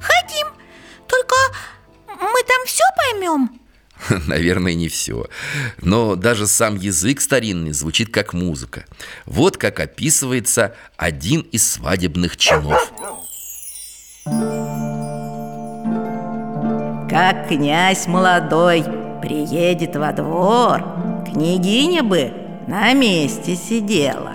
Хотим 0.02 0.48
Только 1.06 1.34
мы 2.08 2.42
там 2.46 2.66
все 2.66 2.84
поймем? 2.96 3.60
Наверное, 4.26 4.74
не 4.74 4.88
все 4.88 5.26
Но 5.80 6.16
даже 6.16 6.46
сам 6.46 6.76
язык 6.76 7.20
старинный 7.20 7.72
звучит 7.72 8.12
как 8.12 8.32
музыка. 8.32 8.84
Вот 9.26 9.56
как 9.56 9.80
описывается 9.80 10.74
один 10.96 11.42
из 11.52 11.72
свадебных 11.72 12.36
чинов. 12.36 12.92
Как 17.08 17.48
князь 17.48 18.06
молодой 18.06 18.84
приедет 19.20 19.96
во 19.96 20.12
двор 20.12 20.82
Княгиня 21.30 22.02
бы 22.02 22.32
на 22.66 22.92
месте 22.94 23.54
сидела 23.54 24.32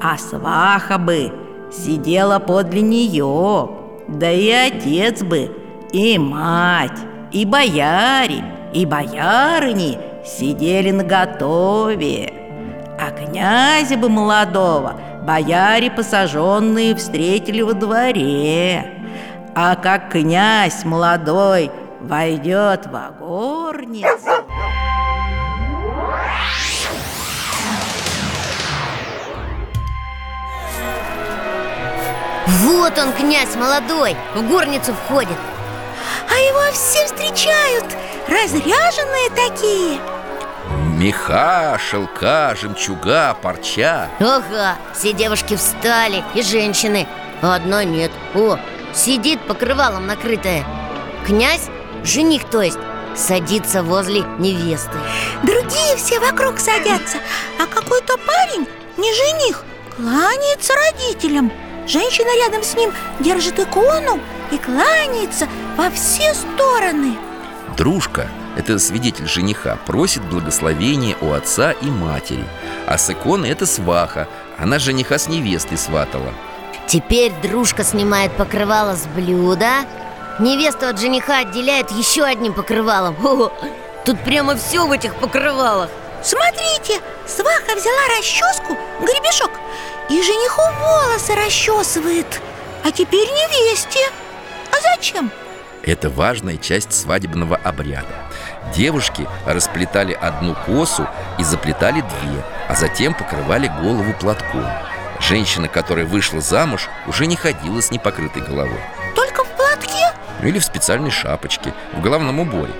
А 0.00 0.16
сваха 0.16 0.98
бы 0.98 1.32
сидела 1.70 2.38
подле 2.38 2.80
нее 2.80 3.83
Да 4.08 4.30
и 4.30 4.50
отец 4.50 5.22
бы, 5.22 5.50
и 5.92 6.18
мать, 6.18 6.98
и 7.32 7.44
бояре, 7.44 8.44
и 8.72 8.84
боярыни 8.84 9.98
Сидели 10.24 10.90
наготове. 10.90 12.32
А 12.98 13.10
князя 13.10 13.98
бы 13.98 14.08
молодого 14.08 14.94
бояре 15.22 15.90
посаженные 15.90 16.94
встретили 16.94 17.60
во 17.60 17.74
дворе. 17.74 19.02
А 19.54 19.76
как 19.76 20.10
князь 20.10 20.84
молодой 20.84 21.70
войдет 22.00 22.86
в 22.86 23.18
горницу 23.20 24.43
Вот 32.46 32.98
он, 32.98 33.12
князь 33.12 33.54
молодой, 33.56 34.16
в 34.34 34.48
горницу 34.48 34.94
входит. 34.94 35.38
А 36.28 36.34
его 36.34 36.72
все 36.72 37.04
встречают 37.06 37.84
Разряженные 38.26 39.28
такие. 39.36 40.00
Меха, 40.96 41.78
шелка, 41.78 42.56
жемчуга, 42.58 43.34
парча. 43.34 44.08
Ага, 44.18 44.76
все 44.94 45.12
девушки 45.12 45.56
встали 45.56 46.24
и 46.34 46.40
женщины. 46.40 47.06
А 47.42 47.56
одна 47.56 47.84
нет. 47.84 48.10
О, 48.34 48.58
сидит 48.94 49.40
покрывалом 49.46 50.06
накрытая. 50.06 50.64
Князь, 51.26 51.68
жених 52.02 52.48
то 52.48 52.62
есть, 52.62 52.78
садится 53.14 53.82
возле 53.82 54.22
невесты. 54.38 54.96
Другие 55.42 55.96
все 55.96 56.18
вокруг 56.18 56.58
садятся 56.58 57.18
А 57.60 57.66
какой-то 57.66 58.16
парень, 58.16 58.66
не 58.96 59.12
жених, 59.12 59.62
кланяется 59.96 60.72
родителям 60.74 61.52
Женщина 61.86 62.28
рядом 62.44 62.62
с 62.62 62.74
ним 62.74 62.92
держит 63.20 63.58
икону 63.60 64.20
и 64.50 64.58
кланяется 64.58 65.48
во 65.76 65.90
все 65.90 66.34
стороны. 66.34 67.16
Дружка, 67.76 68.28
это 68.56 68.78
свидетель 68.78 69.26
жениха, 69.26 69.76
просит 69.86 70.22
благословения 70.22 71.16
у 71.20 71.32
отца 71.32 71.72
и 71.72 71.86
матери. 71.86 72.44
А 72.86 72.96
с 72.96 73.10
иконы 73.10 73.46
это 73.46 73.66
сваха, 73.66 74.28
она 74.58 74.78
жениха 74.78 75.18
с 75.18 75.28
невестой 75.28 75.76
сватала. 75.76 76.32
Теперь 76.86 77.32
дружка 77.42 77.84
снимает 77.84 78.32
покрывало 78.32 78.94
с 78.94 79.06
блюда. 79.06 79.84
Невесту 80.38 80.86
от 80.86 81.00
жениха 81.00 81.38
отделяет 81.38 81.90
еще 81.90 82.24
одним 82.24 82.52
покрывалом. 82.52 83.16
О, 83.26 83.52
Тут 84.04 84.20
прямо 84.20 84.54
все 84.56 84.86
в 84.86 84.92
этих 84.92 85.14
покрывалах 85.14 85.88
Смотрите, 86.24 87.02
сваха 87.26 87.76
взяла 87.76 88.18
расческу, 88.18 88.78
гребешок 89.00 89.50
И 90.08 90.22
жениху 90.22 90.62
волосы 90.80 91.34
расчесывает. 91.34 92.40
А 92.82 92.90
теперь 92.90 93.28
невесте. 93.28 94.00
А 94.70 94.96
зачем? 94.96 95.30
Это 95.82 96.08
важная 96.08 96.56
часть 96.56 96.94
свадебного 96.94 97.56
обряда. 97.56 98.08
Девушки 98.74 99.28
расплетали 99.44 100.14
одну 100.14 100.56
косу 100.64 101.06
и 101.38 101.44
заплетали 101.44 102.00
две 102.00 102.42
А 102.68 102.74
затем 102.74 103.12
покрывали 103.12 103.68
голову 103.82 104.14
платком. 104.14 104.66
Женщина, 105.20 105.68
которая 105.68 106.06
вышла 106.06 106.40
замуж, 106.40 106.88
уже 107.06 107.26
не 107.26 107.36
ходила 107.36 107.82
с 107.82 107.90
непокрытой 107.90 108.42
головой. 108.42 108.80
Только 109.14 109.44
в 109.44 109.48
платке? 109.48 110.14
Или 110.42 110.58
в 110.58 110.64
специальной 110.64 111.10
шапочке, 111.10 111.74
в 111.92 112.00
головном 112.00 112.40
уборе. 112.40 112.72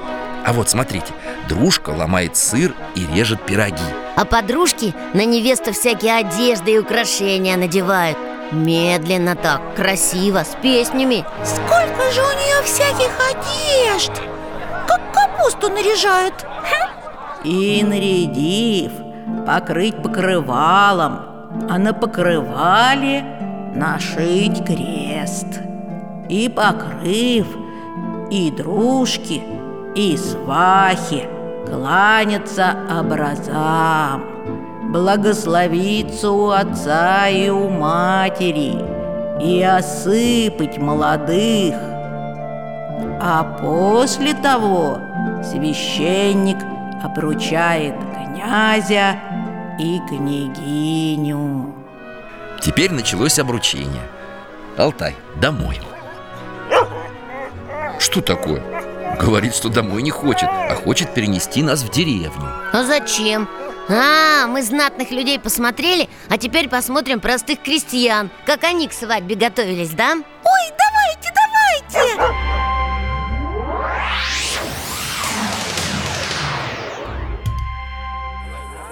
А 0.44 0.52
вот 0.52 0.68
смотрите, 0.68 1.12
дружка 1.48 1.90
ломает 1.90 2.36
сыр 2.36 2.74
и 2.94 3.06
режет 3.06 3.44
пироги. 3.44 3.82
А 4.16 4.24
подружки 4.24 4.94
на 5.12 5.24
невесту 5.24 5.72
всякие 5.72 6.16
одежды 6.16 6.72
и 6.72 6.78
украшения 6.78 7.56
надевают. 7.56 8.16
Медленно 8.52 9.34
так, 9.34 9.74
красиво, 9.74 10.44
с 10.44 10.56
песнями. 10.62 11.24
Сколько 11.44 12.12
же 12.12 12.20
у 12.20 12.32
нее 12.38 12.62
всяких 12.64 13.10
одежд! 13.30 14.12
Как 14.86 15.00
капусту 15.12 15.68
наряжают. 15.70 16.34
И 17.44 17.82
нарядив, 17.82 18.92
покрыть 19.46 20.02
покрывалом 20.02 21.20
А 21.68 21.78
на 21.78 21.92
покрывале 21.92 23.24
нашить 23.74 24.64
крест. 24.64 25.60
И 26.28 26.48
покрыв, 26.48 27.46
и 28.30 28.50
дружки, 28.50 29.42
и 29.94 30.16
свахи 30.16 31.28
Кланяться 31.66 32.76
образам 32.90 34.24
Благословиться 34.92 36.30
у 36.30 36.50
отца 36.50 37.28
и 37.28 37.48
у 37.48 37.68
матери 37.68 38.78
и 39.40 39.62
осыпать 39.62 40.78
молодых. 40.78 41.74
А 43.20 43.42
после 43.60 44.34
того 44.34 44.98
священник 45.42 46.58
обручает 47.02 47.94
князя 48.14 49.16
и 49.78 50.00
княгиню. 50.08 51.74
Теперь 52.60 52.92
началось 52.92 53.38
обручение 53.38 54.02
Алтай, 54.76 55.16
домой 55.36 55.80
Что 57.98 58.20
такое? 58.20 58.62
Говорит, 59.20 59.54
что 59.54 59.68
домой 59.68 60.02
не 60.02 60.10
хочет, 60.10 60.48
а 60.50 60.74
хочет 60.74 61.14
перенести 61.14 61.62
нас 61.62 61.82
в 61.82 61.90
деревню 61.90 62.52
А 62.72 62.84
зачем? 62.84 63.48
А, 63.88 64.46
мы 64.46 64.62
знатных 64.62 65.10
людей 65.10 65.38
посмотрели, 65.38 66.08
а 66.30 66.38
теперь 66.38 66.68
посмотрим 66.68 67.20
простых 67.20 67.60
крестьян 67.62 68.30
Как 68.46 68.64
они 68.64 68.88
к 68.88 68.92
свадьбе 68.92 69.34
готовились, 69.34 69.90
да? 69.90 70.12
Ой, 70.12 70.72
давайте, 70.78 71.32
давайте! 71.34 72.22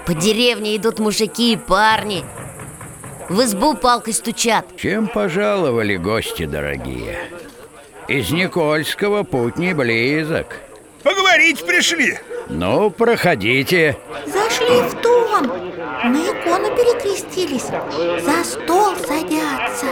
По 0.07 0.14
деревне 0.14 0.76
идут 0.76 0.99
мужики 0.99 1.52
и 1.52 1.57
парни 1.57 2.25
В 3.29 3.43
избу 3.45 3.75
палкой 3.75 4.12
стучат 4.12 4.67
Чем 4.76 5.07
пожаловали 5.07 5.97
гости 5.97 6.45
дорогие? 6.45 7.19
Из 8.12 8.31
Никольского 8.31 9.23
путь 9.23 9.57
не 9.57 9.73
близок. 9.73 10.59
Поговорить 11.02 11.64
пришли. 11.64 12.19
Ну, 12.50 12.90
проходите. 12.90 13.97
Зашли 14.26 14.83
в 14.83 15.00
дом. 15.00 15.47
На 15.47 16.19
икону 16.19 16.76
перекрестились. 16.76 17.69
За 18.23 18.45
стол 18.45 18.97
садятся. 18.97 19.87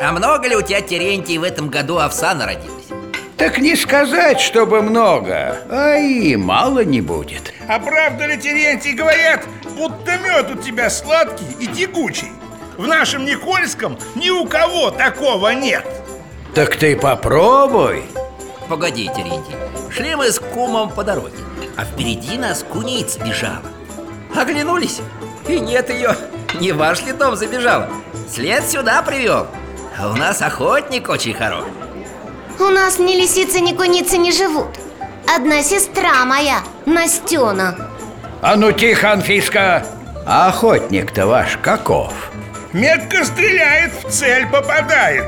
А 0.00 0.10
много 0.10 0.48
ли 0.48 0.56
у 0.56 0.62
тебя, 0.62 0.80
Терентий, 0.80 1.38
в 1.38 1.44
этом 1.44 1.68
году 1.68 1.98
овса 1.98 2.34
народилось? 2.34 2.88
Так 3.36 3.58
не 3.58 3.76
сказать, 3.76 4.40
чтобы 4.40 4.82
много 4.82 5.56
А 5.70 5.94
и 5.94 6.34
мало 6.34 6.84
не 6.84 7.00
будет. 7.00 7.54
А 7.68 7.78
правда 7.78 8.26
ли, 8.26 8.36
Терентий, 8.36 8.94
говорят, 8.94 9.46
будто 9.76 10.18
мед 10.18 10.50
у 10.50 10.60
тебя 10.60 10.90
сладкий 10.90 11.46
и 11.60 11.68
тягучий? 11.68 12.32
В 12.76 12.88
нашем 12.88 13.24
Никольском 13.24 13.96
ни 14.16 14.30
у 14.30 14.44
кого 14.44 14.90
такого 14.90 15.50
нет 15.50 15.86
Так 16.54 16.76
ты 16.76 16.96
попробуй. 16.96 18.04
Погоди, 18.68 19.10
Терентий 19.14 19.56
Шли 19.90 20.14
мы 20.14 20.30
с 20.30 20.38
кумом 20.38 20.88
по 20.88 21.02
дороге 21.02 21.36
А 21.76 21.84
впереди 21.84 22.38
нас 22.38 22.62
куница 22.62 23.18
бежала. 23.18 23.60
Оглянулись 24.34 25.00
И 25.48 25.58
нет 25.58 25.90
ее 25.90 26.16
Не 26.60 26.72
ваш 26.72 27.02
ли 27.02 27.12
дом 27.12 27.36
забежала 27.36 27.88
След 28.32 28.68
сюда 28.70 29.02
привел 29.02 29.48
А 29.98 30.10
у 30.10 30.14
нас 30.14 30.40
охотник 30.42 31.08
очень 31.08 31.34
хороший 31.34 31.72
У 32.60 32.64
нас 32.64 32.98
ни 32.98 33.16
лисицы, 33.16 33.60
ни 33.60 33.74
куницы 33.74 34.16
не 34.16 34.30
живут. 34.30 34.68
Одна 35.34 35.62
сестра 35.62 36.24
моя, 36.24 36.60
Настена 36.86 37.90
А 38.40 38.56
ну 38.56 38.70
тихо, 38.70 39.12
Анфиска. 39.12 39.84
А 40.24 40.48
охотник-то 40.48 41.26
ваш 41.26 41.58
каков? 41.58 42.12
Метко 42.72 43.24
стреляет, 43.24 43.92
в 44.04 44.10
цель 44.10 44.46
попадает 44.46 45.26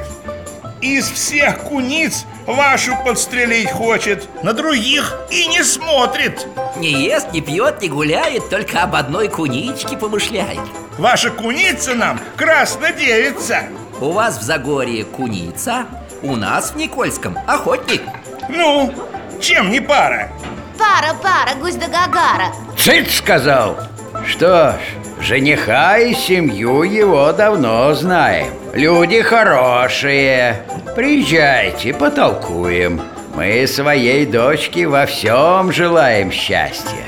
Из 0.86 1.10
всех 1.10 1.64
куниц 1.64 2.26
вашу 2.46 2.96
подстрелить 3.04 3.72
хочет 3.72 4.28
На 4.44 4.52
других 4.52 5.18
и 5.32 5.48
не 5.48 5.64
смотрит. 5.64 6.46
Не 6.76 6.92
ест, 6.92 7.32
не 7.32 7.40
пьет, 7.40 7.82
не 7.82 7.88
гуляет 7.88 8.48
Только 8.50 8.84
об 8.84 8.94
одной 8.94 9.26
куничке 9.26 9.96
помышляет. 9.96 10.60
Ваша 10.96 11.30
куница 11.30 11.94
нам 11.94 12.20
краснодевица. 12.36 13.64
У 14.00 14.12
вас 14.12 14.38
в 14.38 14.42
Загорье 14.42 15.04
куница 15.04 15.86
У 16.22 16.36
нас 16.36 16.70
в 16.70 16.76
Никольском 16.76 17.36
охотник. 17.48 18.02
Ну, 18.48 18.94
чем 19.40 19.72
не 19.72 19.80
пара? 19.80 20.30
Пара, 20.78 21.14
пара, 21.20 21.56
гусь 21.60 21.74
да 21.74 21.88
гагара. 21.88 22.54
Цыц 22.78 23.16
сказал. 23.16 23.76
Что 24.24 24.78
ж, 24.78 25.05
жениха 25.20 25.98
и 25.98 26.14
семью 26.14 26.82
его 26.82 27.32
давно 27.32 27.94
знаем. 27.94 28.52
Люди 28.74 29.22
хорошие. 29.22 30.66
Приезжайте, 30.94 31.94
потолкуем. 31.94 33.00
Мы 33.34 33.66
своей 33.66 34.24
дочке 34.26 34.86
во 34.86 35.06
всем 35.06 35.72
желаем 35.72 36.30
счастья. 36.30 37.04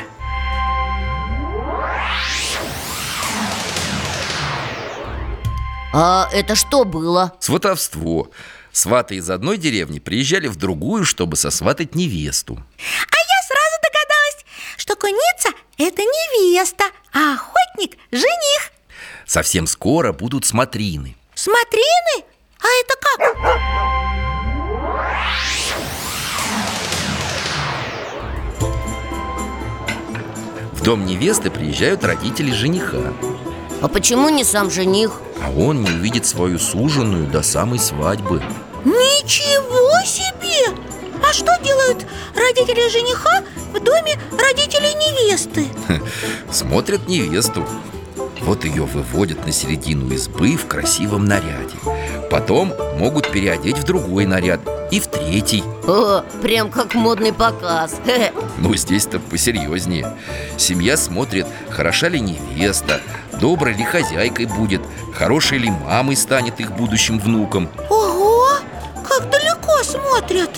А 5.92 6.28
это 6.32 6.54
что 6.54 6.84
было? 6.84 7.32
Сватовство. 7.40 8.30
Сваты 8.72 9.16
из 9.16 9.30
одной 9.30 9.56
деревни 9.56 9.98
приезжали 9.98 10.46
в 10.46 10.56
другую, 10.56 11.04
чтобы 11.04 11.36
сосватать 11.36 11.94
невесту. 11.94 12.54
А 12.56 13.16
я 13.16 13.42
сразу 13.48 13.76
догадалась, 13.82 14.44
что 14.76 14.94
куница– 14.96 15.48
это 15.78 16.02
невеста, 16.02 16.84
а 17.12 17.34
охотник– 17.34 17.96
жених 18.10 18.72
Совсем 19.26 19.66
скоро 19.66 20.12
будут 20.12 20.44
смотрины 20.44 21.16
Смотрины? 21.34 22.24
А 22.60 22.66
это 22.80 22.94
как? 23.00 23.36
В 30.72 30.82
дом 30.82 31.06
невесты 31.06 31.50
приезжают 31.50 32.02
родители 32.04 32.50
жениха 32.50 33.12
А 33.80 33.88
почему 33.88 34.28
не 34.30 34.44
сам 34.44 34.70
жених? 34.70 35.20
А 35.40 35.50
он 35.50 35.82
не 35.82 35.90
увидит 35.90 36.26
свою 36.26 36.58
суженую 36.58 37.26
до 37.28 37.42
самой 37.42 37.78
свадьбы 37.78 38.42
Ничего 38.84 40.04
себе! 40.04 40.97
А 41.26 41.32
что 41.32 41.56
делают 41.62 42.06
родители 42.34 42.88
жениха 42.88 43.44
в 43.72 43.80
доме 43.80 44.18
родителей 44.32 44.94
невесты? 44.94 45.66
Смотрят 46.50 47.08
невесту 47.08 47.66
Вот 48.40 48.64
ее 48.64 48.84
выводят 48.84 49.44
на 49.46 49.52
середину 49.52 50.12
избы 50.14 50.56
в 50.56 50.66
красивом 50.66 51.24
наряде 51.26 51.76
Потом 52.30 52.72
могут 52.98 53.30
переодеть 53.30 53.78
в 53.78 53.84
другой 53.84 54.26
наряд 54.26 54.60
И 54.90 55.00
в 55.00 55.06
третий 55.06 55.62
О, 55.86 56.22
прям 56.42 56.70
как 56.70 56.94
модный 56.94 57.32
показ. 57.32 57.96
Но 58.58 58.74
здесь-то 58.74 59.18
посерьезнее 59.18 60.16
Семья 60.56 60.96
смотрит, 60.96 61.46
хороша 61.70 62.08
ли 62.08 62.20
невеста 62.20 63.00
Доброй 63.40 63.74
ли 63.74 63.84
хозяйкой 63.84 64.46
будет 64.46 64.82
Хорошей 65.14 65.58
ли 65.58 65.70
мамой 65.70 66.16
станет 66.16 66.60
их 66.60 66.72
будущим 66.72 67.18
внуком 67.18 67.68
Ого! 67.88 68.48
Как 69.08 69.30
далеко 69.30 69.82
смотрят! 69.82 70.50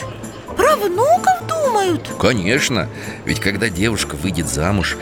Про 0.71 0.77
внуков 0.77 1.47
думают? 1.49 2.09
Конечно, 2.21 2.89
ведь 3.25 3.41
когда 3.41 3.69
девушка 3.69 4.15
выйдет 4.15 4.49
замуж 4.49 4.97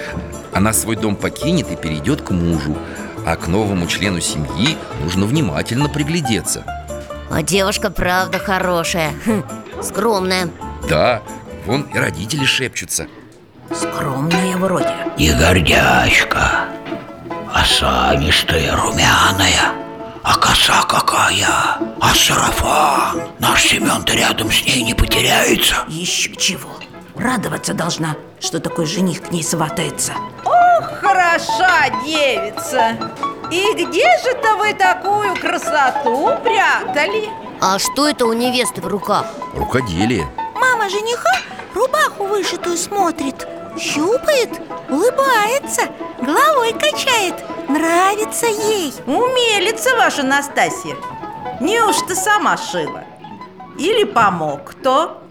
Она 0.54 0.72
свой 0.72 0.96
дом 0.96 1.14
покинет 1.14 1.70
и 1.70 1.76
перейдет 1.76 2.22
к 2.22 2.30
мужу. 2.30 2.76
А 3.26 3.36
к 3.36 3.48
новому 3.48 3.86
члену 3.86 4.20
семьи 4.20 4.78
нужно 5.02 5.26
внимательно 5.26 5.88
приглядеться. 5.90 6.64
А 7.30 7.42
девушка 7.42 7.90
правда 7.90 8.38
хорошая. 8.38 9.12
Хм, 9.26 9.42
Скромная. 9.82 10.48
Да, 10.88 11.22
вон 11.66 11.82
и 11.82 11.98
родители 11.98 12.46
шепчутся. 12.46 13.06
Скромная 13.70 14.56
вроде. 14.56 14.94
Не 15.18 15.32
гордячка. 15.32 16.68
Осанистая, 17.52 18.74
румяная 18.74 19.87
А 20.22 20.36
коса 20.36 20.82
какая? 20.82 21.46
А 22.00 22.14
сарафан? 22.14 23.22
Наш 23.38 23.62
Семен-то 23.62 24.14
рядом 24.14 24.50
с 24.50 24.64
ней 24.64 24.82
не 24.82 24.94
потеряется. 24.94 25.84
Еще 25.88 26.34
чего? 26.36 26.70
Радоваться 27.16 27.74
должна, 27.74 28.16
что 28.40 28.60
такой 28.60 28.86
жених 28.86 29.22
к 29.22 29.30
ней 29.30 29.42
сватается. 29.42 30.12
Хороша 31.00 31.88
девица! 32.04 32.96
И 33.50 33.72
где 33.74 34.04
же-то 34.22 34.56
вы 34.56 34.74
такую 34.74 35.34
красоту 35.36 36.30
прятали? 36.44 37.28
А 37.60 37.78
что 37.78 38.08
это 38.08 38.26
у 38.26 38.32
невесты 38.32 38.80
в 38.80 38.86
руках? 38.86 39.26
Рукоделие. 39.54 40.28
Мама 40.54 40.88
жениха 40.88 41.32
рубаху 41.74 42.24
вышитую 42.26 42.76
смотрит 42.76 43.48
Щупает, 43.78 44.50
улыбается, 44.88 45.82
головой 46.20 46.72
качает. 46.72 47.34
Нравится 47.68 48.46
ей. 48.46 48.92
Умелица 49.06 49.94
ваша 49.96 50.24
Настасья. 50.24 50.96
Неужто 51.60 52.16
сама 52.16 52.56
шила? 52.56 53.04
Или 53.78 54.02
помог 54.04 54.64
кто? 54.64 55.22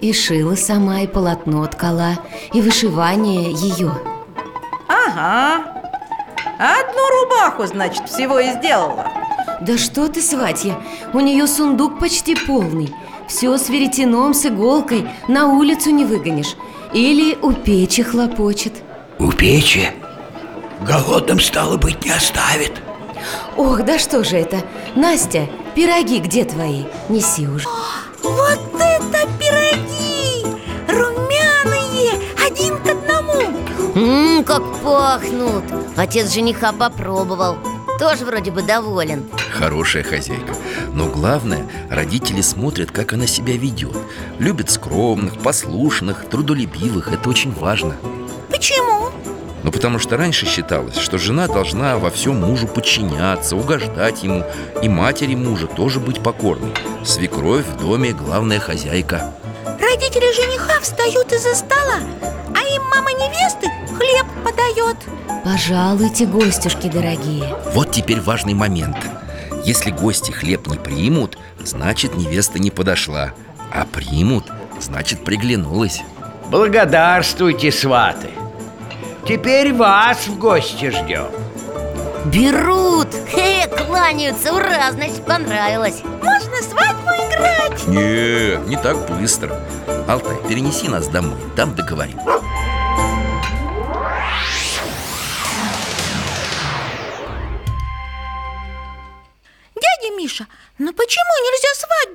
И 0.00 0.12
шила 0.12 0.56
сама, 0.56 1.02
и 1.02 1.06
полотно 1.06 1.66
ткала, 1.66 2.18
и 2.52 2.60
вышивание 2.60 3.52
ее 3.52 3.92
Ага. 4.88 5.64
Одну 6.58 7.20
рубаху, 7.20 7.66
значит, 7.66 8.08
всего 8.08 8.40
и 8.40 8.52
сделала. 8.52 9.06
Да 9.60 9.78
что 9.78 10.08
ты, 10.08 10.20
сватья, 10.20 10.80
у 11.12 11.20
нее 11.20 11.46
сундук 11.46 11.98
почти 12.00 12.34
полный. 12.34 12.92
Все 13.28 13.56
с 13.56 13.68
веретеном, 13.68 14.34
с 14.34 14.46
иголкой, 14.46 15.08
на 15.28 15.46
улицу 15.46 15.90
не 15.90 16.04
выгонишь 16.04 16.56
Или 16.92 17.36
у 17.42 17.52
печи 17.52 18.02
хлопочет. 18.02 18.72
У 19.18 19.30
печи? 19.32 19.90
Голодным, 20.80 21.40
стало 21.40 21.76
быть, 21.76 22.04
не 22.04 22.10
оставит. 22.10 22.72
Ох, 23.56 23.82
да 23.84 23.98
что 23.98 24.24
же 24.24 24.36
это? 24.36 24.62
Настя, 24.94 25.48
пироги 25.74 26.20
где 26.20 26.44
твои? 26.44 26.84
Неси 27.08 27.46
уже. 27.48 27.66
Вот 28.22 28.60
это 28.80 29.28
пироги! 29.38 30.44
Румяные, 30.88 32.20
один 32.46 32.78
к 32.78 32.86
одному! 32.88 33.58
Ммм, 33.94 34.44
как 34.44 34.62
пахнут! 34.78 35.64
Отец 35.96 36.32
жениха 36.32 36.72
попробовал 36.72 37.56
Тоже 37.98 38.24
вроде 38.24 38.50
бы 38.50 38.62
доволен. 38.62 39.28
Хорошая 39.52 40.02
хозяйка. 40.04 40.54
Но 40.92 41.06
главное, 41.06 41.66
родители 41.90 42.40
смотрят, 42.40 42.92
как 42.92 43.12
она 43.12 43.26
себя 43.26 43.56
ведет. 43.56 43.96
Любят 44.38 44.70
скромных, 44.70 45.38
послушных, 45.38 46.26
трудолюбивых. 46.28 47.12
Это 47.12 47.28
очень 47.28 47.52
важно. 47.52 47.96
Почему? 48.50 49.10
Ну, 49.64 49.72
потому 49.72 49.98
что 49.98 50.16
раньше 50.16 50.46
считалось, 50.46 50.96
что 50.96 51.18
жена 51.18 51.48
должна 51.48 51.98
во 51.98 52.10
всем 52.10 52.40
мужу 52.40 52.68
подчиняться, 52.68 53.56
угождать 53.56 54.22
ему. 54.22 54.44
И 54.82 54.88
матери 54.88 55.34
мужа 55.34 55.66
тоже 55.66 55.98
быть 55.98 56.22
покорной. 56.22 56.72
Свекровь 57.04 57.66
в 57.66 57.80
доме 57.80 58.12
главная 58.12 58.60
хозяйка. 58.60 59.34
Родители 59.80 60.32
жениха 60.34 60.80
встают 60.80 61.32
из-за 61.32 61.54
стола 61.54 62.00
А 62.54 62.74
им 62.74 62.82
мама 62.94 63.10
невесты 63.12 63.66
хлеб 63.96 64.26
подает. 64.58 64.96
Пожалуйте, 65.44 66.26
гостюшки 66.26 66.88
дорогие. 66.88 67.54
Вот 67.72 67.92
теперь 67.92 68.20
важный 68.20 68.54
момент. 68.54 68.96
Если 69.64 69.90
гости 69.90 70.30
хлеб 70.30 70.66
не 70.66 70.78
примут, 70.78 71.38
значит 71.62 72.16
невеста 72.16 72.58
не 72.58 72.70
подошла. 72.70 73.32
А 73.72 73.84
примут, 73.84 74.46
значит 74.80 75.24
приглянулась. 75.24 76.00
Благодарствуйте, 76.50 77.70
сваты. 77.70 78.28
Теперь 79.26 79.74
вас 79.74 80.26
в 80.26 80.38
гости 80.38 80.90
ждем. 80.90 81.28
Берут! 82.26 83.08
Хе, 83.30 83.68
кланяются, 83.68 84.52
ура, 84.54 84.90
значит 84.92 85.24
понравилось. 85.24 86.02
Можно 86.22 86.56
свадьбу 86.62 87.10
играть? 87.10 87.86
Нет, 87.86 88.66
не 88.66 88.76
так 88.76 88.96
быстро. 89.08 89.60
Алтай, 90.06 90.36
перенеси 90.48 90.88
нас 90.88 91.08
домой, 91.08 91.38
там 91.56 91.74
договорим 91.74 92.18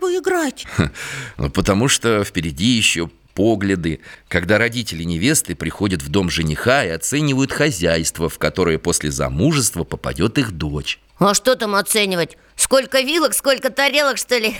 свадьбу 0.04 0.18
играть? 0.18 0.66
Ну, 1.38 1.50
потому 1.50 1.88
что 1.88 2.24
впереди 2.24 2.66
еще 2.66 3.10
погляды 3.34 4.00
Когда 4.28 4.58
родители 4.58 5.04
невесты 5.04 5.56
приходят 5.56 6.02
в 6.02 6.10
дом 6.10 6.30
жениха 6.30 6.86
и 6.86 6.90
оценивают 6.90 7.52
хозяйство 7.52 8.30
В 8.30 8.38
которое 8.38 8.78
после 8.78 9.12
замужества 9.12 9.84
попадет 9.84 10.38
их 10.38 10.52
дочь 10.52 11.00
А 11.20 11.34
что 11.34 11.56
там 11.56 11.76
оценивать? 11.76 12.38
Сколько 12.56 13.02
вилок, 13.02 13.34
сколько 13.34 13.70
тарелок, 13.70 14.18
что 14.18 14.38
ли? 14.38 14.56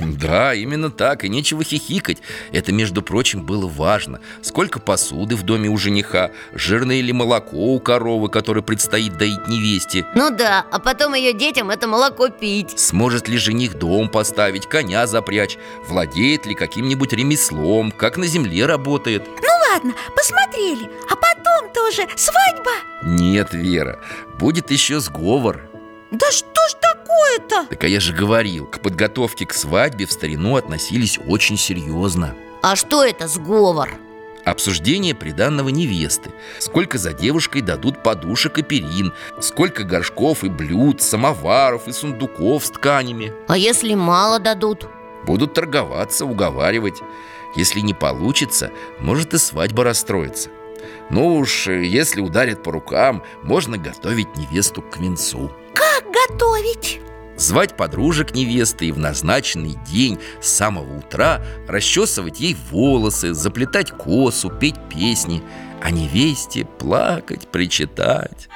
Да, 0.00 0.54
именно 0.54 0.90
так, 0.90 1.24
и 1.24 1.28
нечего 1.28 1.62
хихикать. 1.62 2.18
Это, 2.52 2.72
между 2.72 3.02
прочим, 3.02 3.44
было 3.44 3.66
важно. 3.66 4.20
Сколько 4.40 4.80
посуды 4.80 5.36
в 5.36 5.42
доме 5.42 5.68
у 5.68 5.76
жениха? 5.76 6.30
Жирное 6.52 7.00
ли 7.00 7.12
молоко 7.12 7.74
у 7.74 7.80
коровы, 7.80 8.28
которое 8.28 8.62
предстоит 8.62 9.18
доить 9.18 9.46
невесте? 9.46 10.06
Ну 10.14 10.30
да, 10.30 10.64
а 10.70 10.78
потом 10.78 11.14
ее 11.14 11.32
детям 11.32 11.70
это 11.70 11.86
молоко 11.86 12.28
пить. 12.28 12.78
Сможет 12.78 13.28
ли 13.28 13.36
жених 13.36 13.74
дом 13.74 14.08
поставить, 14.08 14.66
коня 14.66 15.06
запрячь? 15.06 15.58
Владеет 15.88 16.46
ли 16.46 16.54
каким-нибудь 16.54 17.12
ремеслом? 17.12 17.90
Как 17.90 18.16
на 18.16 18.26
земле 18.26 18.66
работает? 18.66 19.26
Ну 19.26 19.63
ладно, 19.72 19.94
посмотрели 20.16 20.90
А 21.10 21.16
потом 21.16 21.72
тоже 21.72 22.08
свадьба 22.16 22.70
Нет, 23.02 23.52
Вера, 23.52 24.00
будет 24.38 24.70
еще 24.70 25.00
сговор 25.00 25.62
Да 26.10 26.30
что 26.30 26.68
ж 26.68 26.74
такое-то? 26.80 27.66
Так 27.68 27.84
а 27.84 27.88
я 27.88 28.00
же 28.00 28.12
говорил, 28.12 28.66
к 28.66 28.80
подготовке 28.80 29.46
к 29.46 29.52
свадьбе 29.54 30.06
в 30.06 30.12
старину 30.12 30.56
относились 30.56 31.18
очень 31.26 31.56
серьезно 31.56 32.34
А 32.62 32.76
что 32.76 33.04
это 33.04 33.28
сговор? 33.28 33.90
Обсуждение 34.44 35.14
приданного 35.14 35.70
невесты 35.70 36.30
Сколько 36.58 36.98
за 36.98 37.14
девушкой 37.14 37.62
дадут 37.62 38.02
подушек 38.02 38.58
и 38.58 38.62
перин 38.62 39.14
Сколько 39.40 39.84
горшков 39.84 40.44
и 40.44 40.48
блюд, 40.48 41.00
самоваров 41.00 41.88
и 41.88 41.92
сундуков 41.92 42.66
с 42.66 42.70
тканями 42.70 43.32
А 43.48 43.56
если 43.56 43.94
мало 43.94 44.38
дадут? 44.38 44.86
Будут 45.24 45.54
торговаться, 45.54 46.26
уговаривать 46.26 47.00
Если 47.56 47.80
не 47.80 47.94
получится, 47.94 48.70
может 49.00 49.34
и 49.34 49.38
свадьба 49.38 49.84
расстроится 49.84 50.50
Ну 51.10 51.36
уж, 51.36 51.68
э, 51.68 51.84
если 51.84 52.20
ударят 52.20 52.62
по 52.62 52.72
рукам, 52.72 53.22
можно 53.42 53.78
готовить 53.78 54.36
невесту 54.36 54.82
к 54.82 54.98
венцу 54.98 55.52
Как 55.74 56.04
готовить? 56.04 57.00
Звать 57.36 57.76
подружек 57.76 58.32
невесты 58.34 58.86
и 58.86 58.92
в 58.92 58.98
назначенный 58.98 59.76
день 59.90 60.20
с 60.40 60.48
самого 60.48 60.98
утра 60.98 61.44
расчесывать 61.66 62.38
ей 62.38 62.56
волосы, 62.70 63.34
заплетать 63.34 63.90
косу, 63.90 64.50
петь 64.50 64.78
песни, 64.88 65.42
а 65.82 65.90
невесте 65.90 66.64
плакать, 66.64 67.48
причитать. 67.48 68.48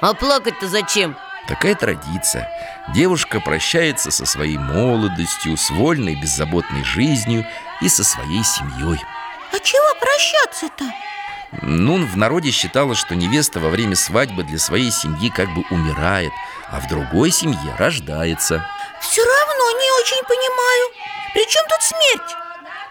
А 0.00 0.14
плакать-то 0.14 0.68
зачем? 0.68 1.16
Такая 1.46 1.74
традиция. 1.74 2.50
Девушка 2.94 3.40
прощается 3.40 4.10
со 4.10 4.26
своей 4.26 4.58
молодостью, 4.58 5.56
с 5.56 5.70
вольной, 5.70 6.14
беззаботной 6.14 6.84
жизнью 6.84 7.46
и 7.80 7.88
со 7.88 8.04
своей 8.04 8.44
семьей. 8.44 9.00
А 9.52 9.58
чего 9.58 9.94
прощаться-то? 9.98 10.84
Ну, 11.62 12.04
в 12.04 12.16
народе 12.16 12.50
считалось, 12.50 12.98
что 12.98 13.14
невеста 13.14 13.60
во 13.60 13.70
время 13.70 13.96
свадьбы 13.96 14.42
для 14.42 14.58
своей 14.58 14.90
семьи 14.90 15.30
как 15.30 15.48
бы 15.54 15.64
умирает, 15.70 16.32
а 16.70 16.80
в 16.80 16.88
другой 16.88 17.30
семье 17.30 17.74
рождается. 17.78 18.66
Все 19.00 19.22
равно 19.22 19.70
не 19.78 19.90
очень 20.02 20.22
понимаю 20.24 20.90
При 21.32 21.48
чем 21.48 21.64
тут 21.68 21.82
смерть? 21.82 22.36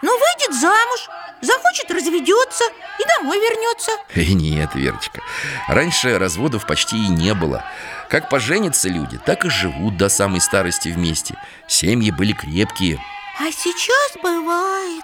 Ну, 0.01 0.11
выйдет 0.17 0.59
замуж, 0.59 1.09
захочет 1.41 1.91
разведется 1.91 2.63
и 2.99 3.03
домой 3.17 3.37
вернется. 3.39 3.91
И 4.15 4.33
нет, 4.33 4.75
Верочка, 4.75 5.21
раньше 5.67 6.17
разводов 6.17 6.65
почти 6.65 6.97
и 6.97 7.09
не 7.09 7.33
было. 7.33 7.63
Как 8.09 8.29
поженятся 8.29 8.89
люди, 8.89 9.19
так 9.25 9.45
и 9.45 9.49
живут 9.49 9.97
до 9.97 10.09
самой 10.09 10.41
старости 10.41 10.89
вместе. 10.89 11.35
Семьи 11.67 12.11
были 12.11 12.33
крепкие. 12.33 12.99
А 13.39 13.51
сейчас 13.51 14.17
бывает. 14.21 15.03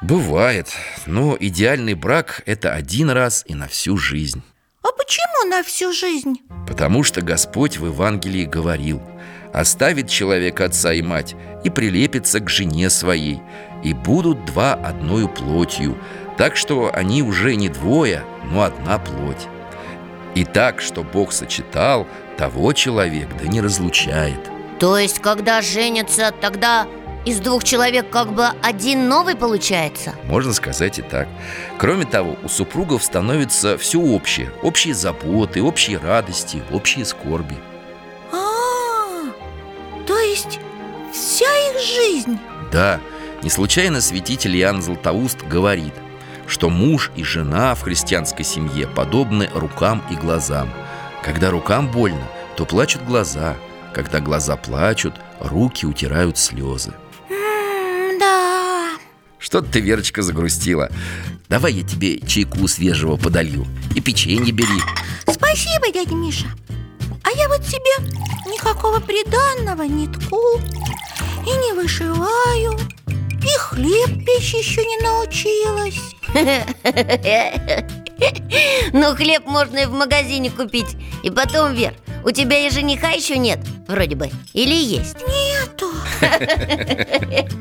Бывает, 0.00 0.68
но 1.06 1.36
идеальный 1.38 1.94
брак– 1.94 2.42
это 2.46 2.72
один 2.72 3.10
раз 3.10 3.44
и 3.46 3.54
на 3.54 3.68
всю 3.68 3.96
жизнь. 3.96 4.42
А 4.82 4.88
почему 4.92 5.48
на 5.48 5.62
всю 5.62 5.92
жизнь? 5.92 6.40
Потому 6.66 7.04
что 7.04 7.22
Господь 7.22 7.78
в 7.78 7.86
Евангелии 7.86 8.44
говорил 8.44 9.00
Оставит 9.54 10.08
человек 10.08 10.60
отца 10.60 10.92
и 10.92 11.00
мать 11.00 11.36
и 11.62 11.70
прилепится 11.70 12.40
к 12.40 12.50
жене 12.50 12.90
своей 12.90 13.40
И 13.84 13.92
будут 13.92 14.44
два 14.44 14.74
одною 14.74 15.28
плотью. 15.28 15.96
Так 16.36 16.56
что 16.56 16.90
они 16.92 17.22
уже 17.22 17.54
не 17.54 17.68
двое, 17.68 18.24
но 18.50 18.62
одна 18.62 18.98
плоть. 18.98 19.46
И 20.34 20.44
так, 20.44 20.80
что 20.80 21.04
Бог 21.04 21.32
сочетал, 21.32 22.08
того 22.36 22.72
человек 22.72 23.28
да 23.40 23.46
не 23.46 23.60
разлучает. 23.60 24.50
То 24.80 24.98
есть, 24.98 25.20
когда 25.20 25.62
женятся, 25.62 26.32
тогда 26.40 26.88
из 27.24 27.38
двух 27.40 27.64
человек 27.64 28.10
как 28.10 28.32
бы 28.32 28.48
один 28.62 29.08
новый 29.08 29.36
получается? 29.36 30.14
Можно 30.24 30.52
сказать 30.52 30.98
и 30.98 31.02
так. 31.02 31.28
Кроме 31.78 32.04
того, 32.04 32.36
у 32.42 32.48
супругов 32.48 33.04
становится 33.04 33.78
все 33.78 34.00
общее. 34.00 34.50
Общие 34.62 34.94
заботы, 34.94 35.62
общие 35.62 35.98
радости, 35.98 36.62
общие 36.72 37.04
скорби. 37.04 37.56
А, 38.32 39.30
то 40.06 40.18
есть 40.18 40.58
вся 41.12 41.46
их 41.70 41.80
жизнь? 41.80 42.38
Да, 42.72 43.00
не 43.44 43.50
случайно 43.50 44.00
святитель 44.00 44.56
Иоанн 44.56 44.80
Златоуст 44.80 45.44
говорит 45.44 45.92
Что 46.46 46.70
муж 46.70 47.12
и 47.14 47.22
жена 47.22 47.74
в 47.74 47.82
христианской 47.82 48.42
семье 48.42 48.88
подобны 48.88 49.50
рукам 49.54 50.02
и 50.10 50.14
глазам. 50.14 50.70
Когда 51.22 51.50
рукам 51.50 51.90
больно, 51.90 52.26
то 52.56 52.64
плачут 52.64 53.04
глаза. 53.04 53.56
Когда 53.92 54.20
глаза 54.20 54.56
плачут, 54.56 55.14
руки 55.40 55.84
утирают 55.84 56.38
слезы. 56.38 56.94
Что-то 59.38 59.70
ты, 59.72 59.80
Верочка, 59.80 60.22
загрустила? 60.22 60.88
Давай 61.50 61.74
я 61.74 61.86
тебе 61.86 62.18
чайку 62.20 62.66
свежего 62.66 63.18
подолью 63.18 63.66
И 63.94 64.00
печенье 64.00 64.52
бери. 64.52 64.80
Спасибо, 65.30 65.92
дядя 65.92 66.14
Миша. 66.14 66.46
А 67.22 67.30
я 67.36 67.48
вот 67.48 67.62
себе 67.62 68.08
никакого 68.50 69.00
приданного 69.00 69.82
не 69.82 70.08
тку 70.08 70.58
И 71.46 71.50
не 71.50 71.74
вышиваю 71.74 72.78
И 73.44 73.58
хлеб 73.58 74.24
печь 74.24 74.54
еще 74.54 74.84
не 74.84 74.98
научилась. 74.98 76.00
Ну, 78.92 79.14
хлеб 79.16 79.44
можно 79.44 79.78
и 79.78 79.86
в 79.86 79.92
магазине 79.92 80.48
купить 80.48 80.96
И 81.24 81.30
потом, 81.30 81.74
Вер, 81.74 81.94
у 82.24 82.30
тебя 82.30 82.64
и 82.64 82.70
жениха 82.70 83.10
еще 83.10 83.36
нет, 83.36 83.58
вроде 83.88 84.14
бы 84.14 84.30
Или 84.52 84.74
есть? 84.74 85.16
Нету. 85.26 85.90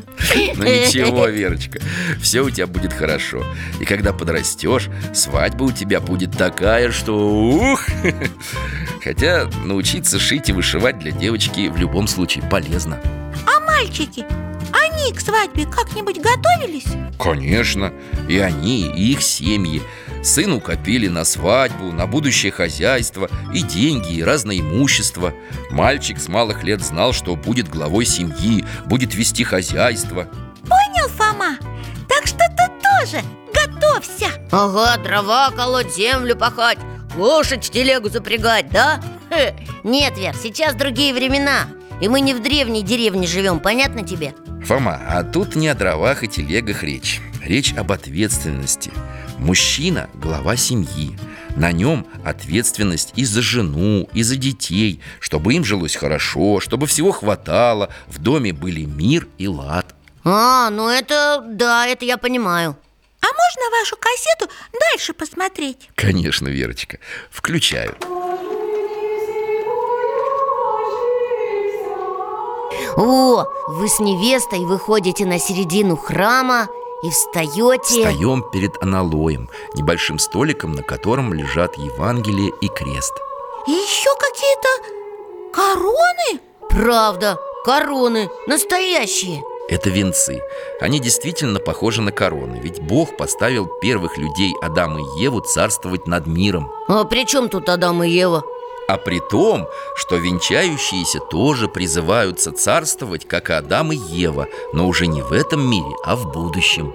Ну 0.56 0.63
ничего, 0.63 1.28
Верочка, 1.28 1.80
все 2.19 2.41
у 2.41 2.50
тебя 2.50 2.65
будет 2.65 2.91
хорошо. 2.93 3.43
И 3.80 3.86
когда 3.86 4.13
подрастешь, 4.13 4.89
свадьба 5.13 5.65
у 5.65 5.72
тебя 5.72 6.00
будет 6.00 6.36
такая, 6.36 6.91
что 6.91 7.13
ух! 7.15 7.86
Хотя 9.04 9.50
научиться 9.63 10.19
шить 10.19 10.50
и 10.50 10.54
вышивать 10.54 10.98
для 11.00 11.12
девочки 11.12 11.67
в 11.67 11.78
любом 11.78 12.08
случае 12.08 12.43
полезно. 12.50 13.00
А 13.46 13.60
мальчики, 13.60 14.26
они 15.04 15.13
к 15.13 15.20
свадьбе 15.20 15.66
как-нибудь 15.66 16.20
готовились? 16.20 16.86
Конечно, 17.20 17.94
и 18.28 18.38
они, 18.39 18.88
и 18.88 19.12
их 19.12 19.22
семьи 19.22 19.82
Сыну 20.24 20.62
копили 20.62 21.08
на 21.08 21.26
свадьбу, 21.26 21.92
на 21.92 22.08
будущее 22.08 22.52
хозяйство 22.52 23.30
И 23.54 23.62
деньги, 23.62 24.13
и 24.13 24.24
разное 24.24 24.60
имущество 24.60 25.34
Мальчик 25.70 26.20
с 26.20 26.28
малых 26.28 26.63
лет 26.63 26.82
знал, 26.82 27.13
что 27.13 27.36
будет 27.36 27.70
главой 27.70 28.06
семьи 28.06 28.66
Будет 28.86 29.16
вести 29.16 29.44
хозяйство 29.44 30.28
Понял, 30.62 31.10
Фома? 31.10 31.58
Так 32.08 32.26
что 32.26 32.38
ты 32.38 32.72
тоже 32.82 33.24
готовься 33.54 34.28
Ага, 34.52 35.02
дрова 35.04 35.52
колоть, 35.52 35.94
землю 35.94 36.36
пахать 36.36 36.80
Лошадь 37.18 37.66
в 37.66 37.70
телегу 37.70 38.10
запрягать, 38.10 38.70
да? 38.70 39.02
Хе. 39.30 39.56
Нет, 39.84 40.18
Вер, 40.18 40.36
сейчас 40.36 40.74
другие 40.74 41.13
времена 41.13 41.68
И 42.00 42.08
мы 42.08 42.22
не 42.22 42.34
в 42.34 42.42
древней 42.42 42.82
деревне 42.82 43.28
живем, 43.28 43.60
понятно 43.60 44.04
тебе? 44.04 44.34
Фома, 44.65 44.97
а 45.10 45.23
тут 45.23 45.56
не 45.56 45.67
о 45.67 45.76
дровах 45.76 46.23
и 46.23 46.28
телегах 46.30 46.84
речь. 46.84 47.19
Речь 47.43 47.73
об 47.73 47.91
ответственности. 47.91 48.91
Мужчина– 49.38 50.10
глава 50.13 50.56
семьи. 50.56 51.17
На 51.58 51.73
нем 51.73 52.08
ответственность 52.23 53.12
и 53.17 53.26
за 53.26 53.41
жену, 53.41 54.08
и 54.13 54.23
за 54.23 54.38
детей 54.38 55.02
Чтобы 55.19 55.54
им 55.54 55.65
жилось 55.65 55.95
хорошо, 55.97 56.62
чтобы 56.62 56.88
всего 56.88 57.12
хватало. 57.12 57.89
В 58.08 58.19
доме 58.19 58.54
были 58.54 58.86
мир 58.86 59.28
и 59.38 59.49
лад. 59.49 59.93
А, 60.23 60.69
ну 60.69 60.88
это, 60.88 61.43
да, 61.45 61.86
это 61.86 62.06
я 62.06 62.17
понимаю. 62.17 62.78
А 63.19 63.26
можно 63.26 63.78
вашу 63.80 63.97
кассету 63.97 64.49
дальше 64.80 65.13
посмотреть? 65.13 65.89
Конечно, 65.95 66.47
Верочка, 66.47 66.99
включаю 67.30 67.97
О, 72.97 73.45
вы 73.67 73.88
с 73.88 73.99
невестой 73.99 74.65
выходите 74.65 75.25
на 75.25 75.39
середину 75.39 75.97
храма 75.97 76.67
и 77.01 77.10
встаете 77.10 77.82
Встаем 77.84 78.43
перед 78.51 78.82
аналоем 78.82 79.49
Небольшим 79.75 80.19
столиком, 80.19 80.73
на 80.73 80.84
котором 80.84 81.34
лежат 81.34 81.77
Евангелие 81.77 82.51
и 82.62 82.67
крест. 82.67 83.13
И 83.67 83.71
еще 83.71 84.10
какие-то 84.19 85.53
короны? 85.53 86.41
Правда, 86.69 87.39
короны, 87.65 88.29
настоящие. 88.47 89.43
Это 89.69 89.89
венцы. 89.89 90.41
Они 90.82 90.99
действительно 90.99 91.60
похожи 91.60 92.01
на 92.01 92.12
короны 92.12 92.60
Ведь 92.62 92.82
Бог 92.82 93.15
поставил 93.15 93.65
первых 93.82 94.17
людей 94.17 94.53
Адама 94.62 94.99
и 94.99 95.21
Еву 95.21 95.39
царствовать 95.39 96.06
над 96.06 96.27
миром. 96.27 96.69
А 96.89 97.06
при 97.06 97.25
чем 97.25 97.47
тут 97.47 97.69
Адам 97.69 98.03
и 98.03 98.10
Ева? 98.10 98.43
А 98.88 98.98
при 98.98 99.19
том, 99.19 99.67
что 99.96 100.17
венчающиеся 100.17 101.19
тоже 101.19 101.67
призываются 101.67 102.52
царствовать, 102.52 103.28
как 103.28 103.50
и 103.50 103.54
Адам 103.54 103.91
и 103.91 103.96
Ева 103.96 104.48
Но 104.74 104.88
уже 104.88 105.08
не 105.08 105.22
в 105.22 105.32
этом 105.32 105.62
мире, 105.69 105.96
а 106.04 106.15
в 106.15 106.32
будущем. 106.32 106.93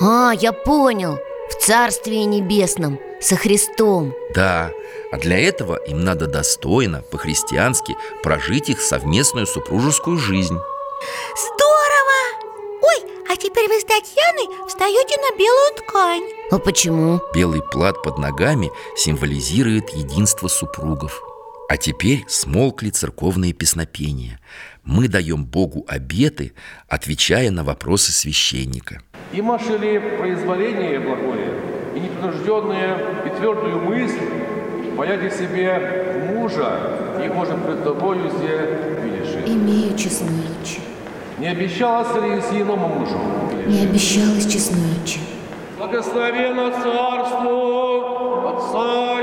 А, 0.00 0.32
я 0.32 0.52
понял. 0.52 1.18
В 1.50 1.64
Царстве 1.64 2.24
Небесном, 2.24 2.98
со 3.20 3.36
Христом. 3.36 4.12
Да, 4.34 4.70
а 5.10 5.16
для 5.16 5.38
этого 5.38 5.76
им 5.76 6.04
надо 6.04 6.26
достойно, 6.26 7.02
по-христиански, 7.10 7.96
прожить 8.22 8.68
их 8.68 8.82
совместную 8.82 9.46
супружескую 9.46 10.18
жизнь. 10.18 10.58
Здорово! 11.36 12.18
Ой, 12.82 13.10
а 13.30 13.36
теперь 13.36 13.68
вы 13.68 13.80
с 13.80 13.84
Татьяной 13.84 14.48
встаете 14.68 15.16
на 15.16 15.36
белую 15.38 15.74
ткань. 15.76 16.24
А 16.50 16.58
почему? 16.58 17.20
Белый 17.32 17.62
плат 17.62 18.02
под 18.02 18.18
ногами 18.18 18.70
символизирует 18.94 19.90
единство 19.90 20.48
супругов 20.48 21.22
А 21.68 21.76
теперь 21.76 22.24
смолкли 22.28 22.88
церковные 22.88 23.52
песнопения 23.52 24.40
Мы 24.84 25.06
даем 25.06 25.44
Богу 25.44 25.84
обеты, 25.86 26.54
отвечая 26.88 27.50
на 27.50 27.62
вопросы 27.62 28.10
священника 28.10 29.02
Имаши 29.32 29.76
ли 29.76 29.98
произволение 30.18 30.98
благое 30.98 31.52
и 31.94 32.00
непринужденное 32.00 32.96
и 33.26 33.38
твердую 33.38 33.80
мысль, 33.80 34.18
понятие 34.96 35.30
себе 35.30 36.32
мужа, 36.32 37.20
и 37.22 37.28
может 37.28 37.62
пред 37.64 37.84
тобою 37.84 38.30
зе 38.30 39.00
видишь. 39.02 39.46
Имею 39.46 39.98
честную 39.98 40.42
речь. 40.60 40.78
Не 41.38 41.48
обещалась 41.48 42.14
ли 42.22 42.40
с 42.40 42.50
иному 42.52 42.88
мужу? 42.88 43.18
Не 43.66 43.82
обещалась 43.82 44.50
честную 44.50 44.84
речь. 44.94 45.18
Благословенно 45.76 46.70
царство 46.70 48.56
Отца 48.56 49.17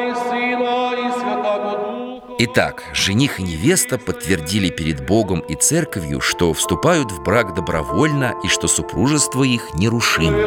Итак, 2.47 2.83
жених 2.93 3.39
и 3.39 3.43
невеста 3.43 3.97
подтвердили 3.97 4.69
перед 4.69 5.03
Богом 5.03 5.39
и 5.39 5.55
церковью, 5.55 6.21
что 6.21 6.53
вступают 6.53 7.11
в 7.11 7.23
брак 7.23 7.55
добровольно 7.55 8.35
и 8.43 8.47
что 8.47 8.67
супружество 8.67 9.41
их 9.41 9.73
нерушимо. 9.73 10.37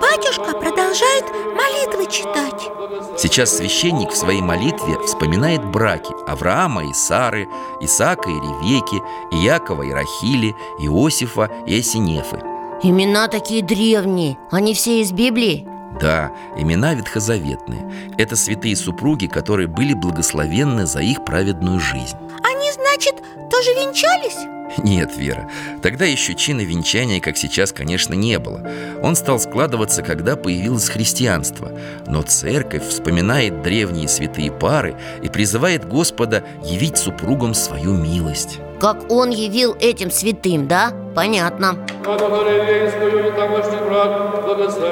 Батюшка 0.00 0.58
продолжает 0.58 1.24
молитвы 1.54 2.10
читать. 2.10 2.68
Сейчас 3.16 3.56
священник 3.56 4.10
в 4.10 4.16
своей 4.16 4.42
молитве 4.42 4.98
вспоминает 5.04 5.64
браки 5.64 6.12
Авраама 6.26 6.84
и 6.84 6.92
Сары, 6.92 7.48
Исаака 7.80 8.28
и 8.28 8.34
Ревеки, 8.34 9.00
Иакова 9.30 9.84
и 9.84 9.92
Рахили, 9.92 10.56
Иосифа 10.80 11.48
и 11.64 11.78
Осинефы 11.78 12.42
Имена 12.82 13.28
такие 13.28 13.62
древние, 13.62 14.36
они 14.50 14.74
все 14.74 15.00
из 15.00 15.12
Библии 15.12 15.75
Да, 16.00 16.30
имена 16.56 16.94
ветхозаветные. 16.94 18.12
Это 18.18 18.36
святые 18.36 18.76
супруги, 18.76 19.26
которые 19.26 19.66
были 19.66 19.94
благословенны 19.94 20.86
за 20.86 21.00
их 21.00 21.24
праведную 21.24 21.80
жизнь. 21.80 22.16
Они, 22.42 22.72
значит, 22.72 23.14
тоже 23.50 23.70
венчались? 23.70 24.56
Нет, 24.78 25.16
Вера, 25.16 25.48
тогда 25.80 26.04
еще 26.04 26.34
чина 26.34 26.60
венчания, 26.60 27.20
как 27.20 27.36
сейчас, 27.36 27.72
конечно, 27.72 28.14
не 28.14 28.38
было. 28.38 28.68
Он 29.02 29.16
стал 29.16 29.38
складываться, 29.38 30.02
когда 30.02 30.36
появилось 30.36 30.88
христианство. 30.88 31.72
Но 32.06 32.22
церковь 32.22 32.86
вспоминает 32.86 33.62
древние 33.62 34.08
святые 34.08 34.50
пары 34.50 34.96
И 35.22 35.28
призывает 35.28 35.88
Господа 35.88 36.44
явить 36.64 36.98
супругам 36.98 37.54
свою 37.54 37.94
милость 37.94 38.58
Как 38.80 39.10
он 39.10 39.30
явил 39.30 39.74
этим 39.80 40.10
святым, 40.10 40.68
да? 40.68 40.92
Понятно. 41.14 41.86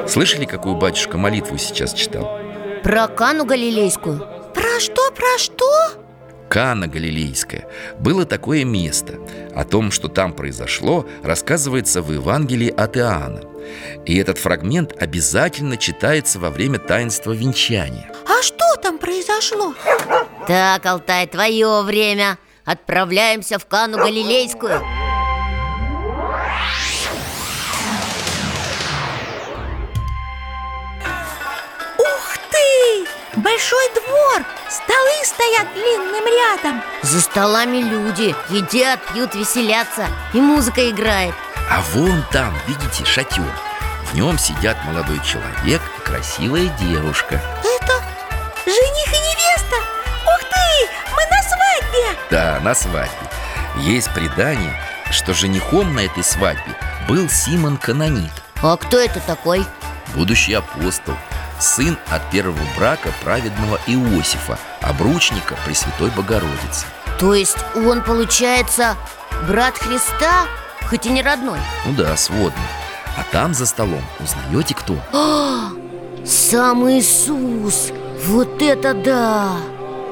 Слышали, 0.07 0.45
какую 0.45 0.75
батюшка 0.75 1.17
молитву 1.17 1.57
сейчас 1.57 1.93
читал? 1.93 2.39
Про 2.83 3.07
Кану 3.07 3.45
Галилейскую 3.45 4.19
Про 4.53 4.79
что, 4.79 5.11
про 5.11 5.37
что? 5.37 5.65
Кана 6.49 6.87
Галилейская 6.87 7.67
Было 7.99 8.25
такое 8.25 8.63
место 8.63 9.15
О 9.55 9.63
том, 9.63 9.91
что 9.91 10.07
там 10.07 10.33
произошло, 10.33 11.05
рассказывается 11.23 12.01
в 12.01 12.11
Евангелии 12.11 12.69
от 12.69 12.97
Иоанна 12.97 13.41
И 14.05 14.17
этот 14.17 14.37
фрагмент 14.37 14.93
обязательно 15.01 15.77
читается 15.77 16.39
во 16.39 16.49
время 16.49 16.77
таинства 16.77 17.31
венчания 17.31 18.11
А 18.27 18.43
что 18.43 18.75
там 18.81 18.99
произошло? 18.99 19.73
Так, 20.47 20.85
Алтай, 20.85 21.25
твое 21.27 21.81
время 21.81 22.37
Отправляемся 22.65 23.59
в 23.59 23.65
Кану 23.67 23.97
Галилейскую. 23.99 24.81
Ух 31.99 32.37
ты! 32.51 33.07
Большой 33.35 33.87
двор! 33.93 34.43
Столы 34.67 35.23
стоят 35.23 35.73
длинным 35.73 36.25
рядом. 36.25 36.81
За 37.03 37.21
столами 37.21 37.77
люди. 37.77 38.35
Едят, 38.49 38.99
пьют, 39.13 39.35
веселятся. 39.35 40.07
И 40.33 40.37
музыка 40.37 40.89
играет. 40.89 41.35
А 41.69 41.81
вон 41.93 42.23
там, 42.31 42.51
видите, 42.67 43.05
шатер. 43.05 43.43
В 44.05 44.15
нем 44.15 44.39
сидят 44.39 44.77
молодой 44.85 45.19
человек 45.23 45.81
и 45.97 46.01
красивая 46.01 46.67
девушка. 46.79 47.35
Это 47.63 47.93
жених 48.65 49.07
и 49.07 49.19
невеста? 49.19 49.94
Да, 52.31 52.59
на 52.63 52.73
свадьбе 52.73 53.29
Есть 53.77 54.11
предание, 54.13 54.73
что 55.11 55.33
женихом 55.33 55.93
на 55.93 56.01
этой 56.01 56.23
свадьбе 56.23 56.75
был 57.07 57.29
Симон 57.29 57.77
Канонит 57.77 58.31
А 58.61 58.77
кто 58.77 58.97
это 58.97 59.19
такой? 59.19 59.63
Будущий 60.15 60.53
апостол 60.53 61.13
Сын 61.59 61.97
от 62.09 62.29
первого 62.31 62.59
брака 62.77 63.09
праведного 63.23 63.79
Иосифа 63.85 64.57
Обручника 64.81 65.55
Пресвятой 65.65 66.09
Богородицы 66.09 66.85
То 67.19 67.33
есть 67.35 67.57
он, 67.75 68.01
получается, 68.01 68.95
брат 69.47 69.77
Христа, 69.77 70.45
хоть 70.89 71.05
и 71.05 71.09
не 71.09 71.21
родной 71.21 71.59
Ну 71.85 71.93
да, 71.93 72.17
сводный 72.17 72.63
А 73.17 73.23
там 73.31 73.53
за 73.53 73.65
столом 73.67 74.03
узнаете 74.19 74.73
кто? 74.73 74.97
Сам 76.25 76.89
Иисус! 76.89 77.91
Вот 78.25 78.61
это 78.61 78.95
да! 78.95 79.51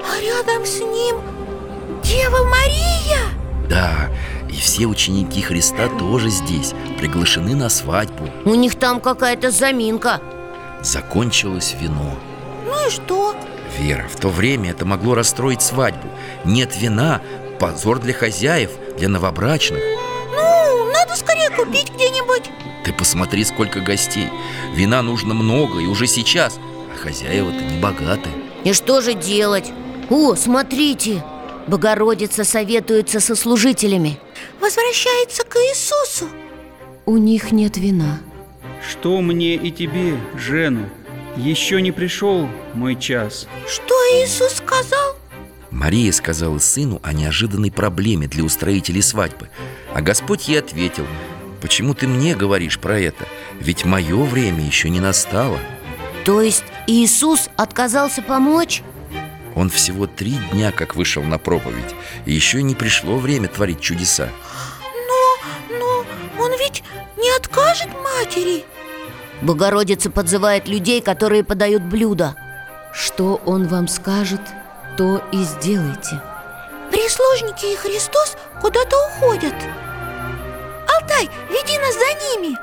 А 0.05 0.21
рядом 0.21 0.65
с 0.65 0.79
ним 0.79 1.32
Дева 2.03 2.43
Мария! 2.43 3.19
Да, 3.69 4.09
и 4.49 4.53
все 4.53 4.85
ученики 4.85 5.41
Христа 5.41 5.87
тоже 5.97 6.29
здесь 6.29 6.73
Приглашены 6.97 7.55
на 7.55 7.69
свадьбу. 7.69 8.29
У 8.45 8.55
них 8.55 8.75
там 8.75 8.99
какая-то 8.99 9.51
заминка. 9.51 10.21
Закончилось 10.81 11.75
вино. 11.79 12.17
Ну 12.65 12.87
и 12.87 12.91
что? 12.91 13.35
Вера, 13.79 14.07
в 14.07 14.19
то 14.19 14.29
время 14.29 14.71
это 14.71 14.85
могло 14.85 15.15
расстроить 15.15 15.61
свадьбу. 15.61 16.07
Нет 16.45 16.75
вина, 16.77 17.21
позор 17.59 17.99
для 17.99 18.13
хозяев, 18.13 18.71
для 18.97 19.09
новобрачных. 19.09 19.81
Ну, 20.35 20.91
надо 20.91 21.15
скорее 21.15 21.49
купить 21.49 21.91
где-нибудь. 21.93 22.51
Ты 22.85 22.93
посмотри, 22.93 23.43
сколько 23.45 23.79
гостей. 23.79 24.29
Вина 24.73 25.01
нужно 25.01 25.33
много 25.33 25.79
и 25.79 25.87
уже 25.87 26.05
сейчас. 26.05 26.59
А 26.93 26.97
хозяева-то 26.97 27.63
не 27.63 27.79
богатые 27.79 28.35
И 28.63 28.73
что 28.73 29.01
же 29.01 29.13
делать? 29.13 29.71
О, 30.09 30.35
смотрите! 30.35 31.23
Богородица 31.67 32.43
советуется 32.43 33.19
со 33.19 33.35
служителями 33.35 34.19
Возвращается 34.59 35.43
к 35.43 35.55
Иисусу 35.55 36.27
У 37.05 37.17
них 37.17 37.51
нет 37.51 37.77
вина 37.77 38.19
Что 38.87 39.21
мне 39.21 39.55
и 39.55 39.71
тебе, 39.71 40.17
Жену? 40.35 40.89
Еще 41.37 41.81
не 41.81 41.91
пришел 41.91 42.47
мой 42.73 42.95
час 42.95 43.47
Что 43.67 43.95
Иисус 44.13 44.55
сказал? 44.55 45.15
Мария 45.71 46.11
сказала 46.11 46.59
сыну 46.59 46.99
о 47.01 47.13
неожиданной 47.13 47.71
проблеме 47.71 48.27
для 48.27 48.43
устроителей 48.43 49.01
свадьбы 49.01 49.49
А 49.93 50.01
Господь 50.01 50.47
ей 50.47 50.59
ответил 50.59 51.07
Почему 51.61 51.93
ты 51.93 52.07
мне 52.07 52.35
говоришь 52.35 52.77
про 52.77 52.99
это? 52.99 53.25
Ведь 53.59 53.85
мое 53.85 54.21
время 54.23 54.65
еще 54.65 54.89
не 54.89 54.99
настало 54.99 55.59
То 56.25 56.41
есть 56.41 56.65
Иисус 56.87 57.49
отказался 57.55 58.21
помочь? 58.21 58.83
Он 59.55 59.69
всего 59.69 60.07
три 60.07 60.31
дня 60.51 60.71
как 60.71 60.95
вышел 60.95 61.23
на 61.23 61.37
проповедь 61.37 61.95
И 62.25 62.33
еще 62.33 62.63
не 62.63 62.75
пришло 62.75 63.17
время 63.17 63.47
творить 63.47 63.81
чудеса. 63.81 64.29
Но, 65.07 65.77
но 65.77 66.05
он 66.43 66.51
ведь 66.59 66.83
не 67.17 67.29
откажет 67.37 67.89
матери. 68.03 68.65
Богородица 69.41 70.09
подзывает 70.09 70.67
людей, 70.67 71.01
которые 71.01 71.43
подают 71.43 71.83
блюда. 71.83 72.35
Что 72.93 73.41
он 73.45 73.67
вам 73.67 73.87
скажет, 73.87 74.41
то 74.97 75.21
и 75.31 75.43
сделайте. 75.43 76.21
Прислужники 76.91 77.73
и 77.73 77.75
Христос 77.75 78.37
куда-то 78.61 78.95
уходят. 79.07 79.55
Алтай, 80.87 81.29
веди 81.49 81.77
нас 81.79 81.93
за 81.95 82.13
ними. 82.23 82.57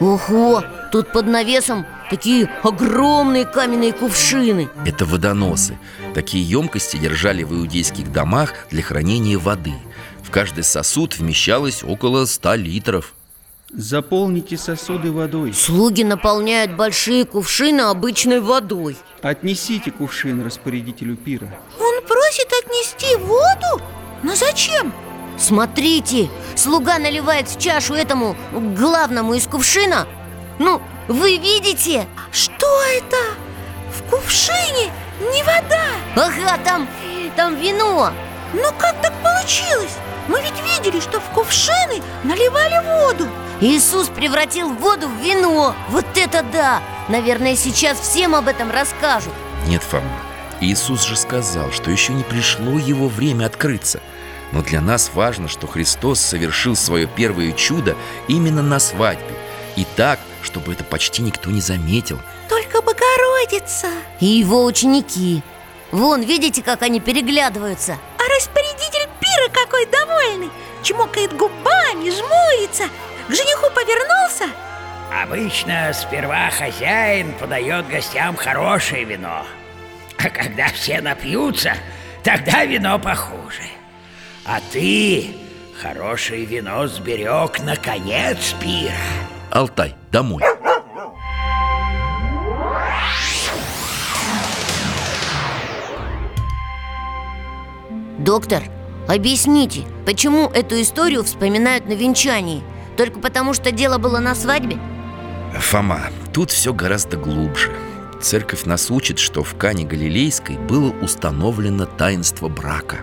Ого, 0.00 0.62
тут 0.92 1.12
под 1.12 1.26
навесом 1.26 1.86
такие 2.10 2.48
огромные 2.62 3.44
каменные 3.44 3.92
кувшины. 3.92 4.68
Это 4.84 5.04
водоносы. 5.04 5.78
Такие 6.14 6.44
емкости 6.44 6.96
держали 6.96 7.42
в 7.42 7.52
иудейских 7.52 8.12
домах 8.12 8.54
для 8.70 8.82
хранения 8.82 9.38
воды. 9.38 9.74
В 10.22 10.30
каждый 10.30 10.64
сосуд 10.64 11.16
вмещалось 11.18 11.82
около 11.84 12.24
100 12.24 12.54
литров. 12.54 13.14
Заполните 13.72 14.56
сосуды 14.56 15.10
водой. 15.10 15.52
Слуги 15.52 16.02
наполняют 16.02 16.76
большие 16.76 17.24
кувшины 17.24 17.82
обычной 17.82 18.40
водой. 18.40 18.96
Отнесите 19.22 19.90
кувшин 19.90 20.44
распорядителю 20.44 21.16
пира. 21.16 21.48
Он 21.78 22.02
просит 22.06 22.48
отнести 22.62 23.16
воду? 23.16 23.82
Но 24.22 24.34
зачем? 24.34 24.92
Смотрите, 25.36 26.30
слуга 26.54 26.98
наливает 26.98 27.48
в 27.48 27.58
чашу 27.58 27.94
этому 27.94 28.36
главному 28.52 29.34
из 29.34 29.46
кувшина 29.46 30.06
Ну, 30.58 30.80
вы 31.08 31.36
видите? 31.36 32.06
Что 32.32 32.66
это? 32.96 33.16
В 33.92 34.02
кувшине? 34.10 34.90
Не 35.20 35.42
вода! 35.42 35.86
Ага, 36.14 36.58
там, 36.64 36.88
там 37.36 37.56
вино. 37.56 38.12
Но 38.52 38.72
как 38.78 39.00
так 39.00 39.12
получилось? 39.22 39.96
Мы 40.28 40.42
ведь 40.42 40.60
видели, 40.60 41.00
что 41.00 41.20
в 41.20 41.24
кувшины 41.30 42.02
наливали 42.24 42.84
воду. 42.84 43.28
Иисус 43.60 44.08
превратил 44.08 44.72
воду 44.72 45.08
в 45.08 45.22
вино. 45.22 45.74
Вот 45.88 46.06
это 46.16 46.42
да! 46.52 46.82
Наверное, 47.08 47.56
сейчас 47.56 47.98
всем 47.98 48.34
об 48.34 48.48
этом 48.48 48.70
расскажут. 48.70 49.32
Нет, 49.66 49.82
Фома, 49.82 50.10
Иисус 50.60 51.04
же 51.04 51.16
сказал, 51.16 51.70
что 51.70 51.90
еще 51.90 52.12
не 52.12 52.24
пришло 52.24 52.78
его 52.78 53.08
время 53.08 53.46
открыться. 53.46 54.00
Но 54.52 54.62
для 54.62 54.80
нас 54.80 55.10
важно, 55.14 55.48
что 55.48 55.66
Христос 55.66 56.20
совершил 56.20 56.76
свое 56.76 57.06
первое 57.06 57.52
чудо 57.52 57.96
именно 58.28 58.62
на 58.62 58.78
свадьбе. 58.78 59.34
И 59.76 59.86
так, 59.96 60.18
чтобы 60.46 60.72
это 60.72 60.84
почти 60.84 61.22
никто 61.22 61.50
не 61.50 61.60
заметил. 61.60 62.20
Только 62.48 62.80
Богородица. 62.80 63.88
И 64.20 64.26
его 64.26 64.64
ученики. 64.64 65.42
Вон, 65.90 66.22
видите, 66.22 66.62
как 66.62 66.82
они 66.82 67.00
переглядываются? 67.00 67.98
А 68.18 68.36
распорядитель 68.36 69.08
пира 69.20 69.48
какой 69.52 69.86
довольный. 69.86 70.50
Чмокает 70.82 71.36
губами, 71.36 72.10
жмурится. 72.10 72.84
К 73.28 73.34
жениху 73.34 73.70
повернулся. 73.74 74.44
Обычно 75.22 75.92
сперва 75.92 76.50
хозяин 76.50 77.32
подает 77.34 77.88
гостям 77.88 78.36
хорошее 78.36 79.04
вино. 79.04 79.44
А 80.18 80.30
когда 80.30 80.68
все 80.68 81.00
напьются, 81.00 81.74
тогда 82.22 82.64
вино 82.64 82.98
похуже. 82.98 83.62
А 84.44 84.60
ты 84.72 85.36
хорошее 85.80 86.44
вино 86.44 86.86
сберег 86.86 87.60
на 87.60 87.76
конец 87.76 88.54
пира 88.60 88.92
Алтай, 89.50 89.94
домой 90.12 90.42
Доктор, 98.18 98.64
объясните, 99.08 99.84
почему 100.04 100.48
эту 100.48 100.80
историю 100.80 101.22
вспоминают 101.22 101.86
на 101.86 101.92
венчании? 101.92 102.62
Только 102.96 103.20
потому, 103.20 103.54
что 103.54 103.70
дело 103.70 103.98
было 103.98 104.18
на 104.18 104.34
свадьбе? 104.34 104.78
Фома, 105.54 106.00
тут 106.32 106.50
все 106.50 106.74
гораздо 106.74 107.16
глубже 107.16 107.70
Церковь 108.20 108.64
нас 108.64 108.90
учит, 108.90 109.18
что 109.18 109.44
в 109.44 109.56
Кане 109.56 109.84
Галилейской 109.84 110.56
было 110.58 110.90
установлено 111.02 111.86
таинство 111.86 112.48
брака 112.48 112.98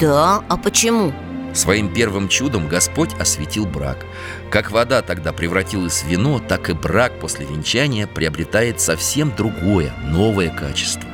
Да, 0.00 0.42
а 0.48 0.56
почему? 0.56 1.12
Своим 1.54 1.92
первым 1.92 2.28
чудом 2.28 2.68
Господь 2.68 3.14
осветил 3.18 3.66
брак. 3.66 4.04
Как 4.50 4.70
вода 4.70 5.02
тогда 5.02 5.32
превратилась 5.32 6.02
в 6.02 6.06
вино, 6.06 6.40
так 6.46 6.70
и 6.70 6.72
брак 6.72 7.18
после 7.20 7.46
венчания 7.46 8.06
приобретает 8.06 8.80
совсем 8.80 9.34
другое, 9.34 9.92
новое 10.04 10.50
качество. 10.50 11.08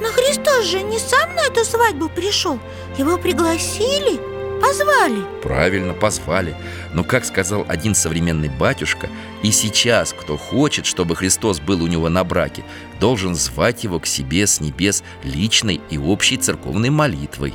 Но 0.00 0.08
Христос 0.08 0.66
же 0.66 0.82
не 0.82 0.98
сам 0.98 1.34
на 1.34 1.46
эту 1.46 1.64
свадьбу 1.64 2.08
пришел. 2.08 2.58
Его 2.98 3.16
пригласили, 3.16 4.20
позвали. 4.60 5.22
Правильно, 5.42 5.94
позвали. 5.94 6.54
Но, 6.92 7.04
как 7.04 7.24
сказал 7.24 7.64
один 7.68 7.94
современный 7.94 8.48
батюшка 8.48 9.08
И 9.42 9.50
сейчас, 9.50 10.12
кто 10.12 10.36
хочет, 10.36 10.86
чтобы 10.86 11.16
Христос 11.16 11.60
был 11.60 11.82
у 11.82 11.86
него 11.86 12.08
на 12.08 12.24
браке 12.24 12.64
Должен 13.00 13.34
звать 13.34 13.84
его 13.84 14.00
к 14.00 14.06
себе 14.06 14.46
с 14.46 14.60
небес 14.60 15.02
личной 15.22 15.80
и 15.90 15.98
общей 15.98 16.36
церковной 16.36 16.90
молитвой 16.90 17.54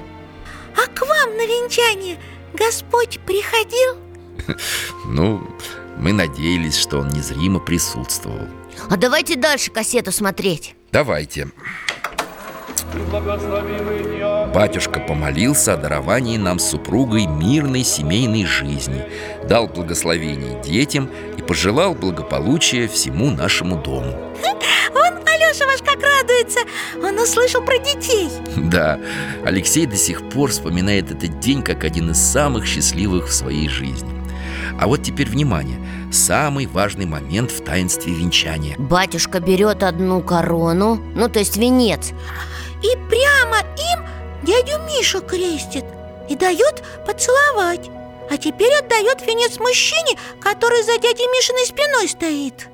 А 0.76 0.88
к 0.88 1.02
вам 1.08 1.21
на 1.42 1.48
венчание. 1.48 2.18
Господь 2.54 3.20
приходил? 3.26 3.98
Ну, 5.06 5.42
мы 5.98 6.14
надеялись, 6.14 6.78
что 6.78 7.00
он 7.00 7.10
незримо 7.10 7.60
присутствовал. 7.60 8.48
А 8.90 8.98
давайте 8.98 9.36
дальше 9.36 9.72
кассету 9.72 10.12
смотреть. 10.12 10.76
Давайте. 10.92 11.50
Батюшка 14.54 15.00
помолился 15.00 15.74
о 15.74 15.78
даровании 15.78 16.38
нам 16.38 16.60
с 16.60 16.70
супругой 16.70 17.26
мирной 17.26 17.84
семейной 17.84 18.46
жизни 18.46 19.06
Дал 19.48 19.68
благословение 19.68 20.62
детям 20.62 21.10
и 21.38 21.42
пожелал 21.42 21.94
благополучия 21.96 22.88
всему 22.88 23.30
нашему 23.30 23.78
дому 23.82 24.18
Алеша 25.52 25.66
ваш 25.66 25.82
как 25.82 26.02
радуется. 26.02 26.60
Он 27.04 27.20
услышал 27.20 27.62
про 27.62 27.78
детей. 27.78 28.30
Да, 28.56 28.98
Алексей 29.44 29.86
до 29.86 29.98
сих 29.98 30.30
пор 30.30 30.50
вспоминает 30.50 31.12
этот 31.12 31.40
день 31.40 31.62
как 31.62 31.84
один 31.84 32.12
из 32.12 32.20
самых 32.20 32.66
счастливых 32.66 33.28
в 33.28 33.34
своей 33.34 33.68
жизни. 33.68 34.10
А 34.80 34.88
вот 34.88 35.04
теперь 35.04 35.28
внимание. 35.28 35.78
Самый 36.10 36.68
важный 36.68 37.06
момент 37.06 37.52
в 37.52 37.64
таинстве 37.66 38.14
венчания. 38.14 38.78
Батюшка 38.78 39.42
берет 39.42 39.84
одну 39.84 40.22
корону, 40.22 40.96
ну 41.16 41.28
то 41.28 41.40
есть 41.40 41.58
венец. 41.58 42.12
И 42.82 42.96
прямо 43.10 43.58
им 43.60 44.06
дядю 44.44 44.80
Мишу 44.88 45.22
крестит 45.22 45.84
И 46.30 46.36
дает 46.38 46.82
поцеловать. 47.06 47.90
А 48.30 48.38
теперь 48.38 48.74
отдает 48.80 49.22
венец 49.28 49.60
мужчине, 49.60 50.18
который 50.40 50.82
за 50.84 50.98
дядей 50.98 51.28
Мишиной 51.28 51.66
спиной 51.66 52.08
стоит 52.08 52.71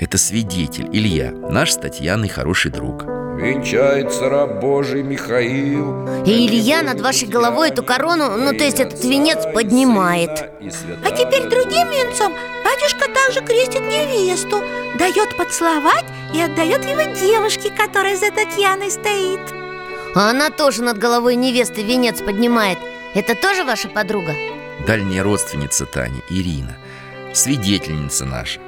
Это 0.00 0.16
свидетель 0.16 0.88
Илья, 0.92 1.32
наш 1.32 1.72
с 1.72 1.76
Татьяной 1.76 2.28
хороший 2.28 2.70
друг. 2.70 3.02
Венчается 3.02 4.28
раб 4.28 4.60
Божий 4.60 5.02
Михаил. 5.02 6.24
И 6.24 6.46
Илья 6.46 6.82
над 6.82 7.00
вашей 7.00 7.26
головой 7.26 7.70
эту 7.70 7.82
корону, 7.82 8.36
ну 8.36 8.56
то 8.56 8.62
есть 8.62 8.78
этот 8.78 9.02
венец 9.02 9.44
поднимает. 9.52 10.30
А 10.30 11.10
теперь 11.10 11.48
другим 11.48 11.88
венцом 11.88 12.32
батюшка 12.64 13.06
также 13.12 13.44
крестит 13.44 13.82
невесту 13.82 14.62
Дает 14.98 15.36
поцеловать 15.36 16.06
и 16.32 16.40
отдает 16.40 16.84
его 16.84 17.02
девушке, 17.18 17.70
которая 17.70 18.16
за 18.16 18.30
Татьяной 18.30 18.92
стоит. 18.92 19.40
А 20.14 20.30
она 20.30 20.50
тоже 20.50 20.84
над 20.84 20.98
головой 20.98 21.34
невесты 21.34 21.82
венец 21.82 22.20
поднимает. 22.20 22.78
Это 23.14 23.34
тоже 23.34 23.64
ваша 23.64 23.88
подруга? 23.88 24.34
Дальняя 24.86 25.24
родственница 25.24 25.86
Тани, 25.86 26.22
Ирина 26.30 26.76
Свидетельница 27.34 28.24
наша 28.24 28.60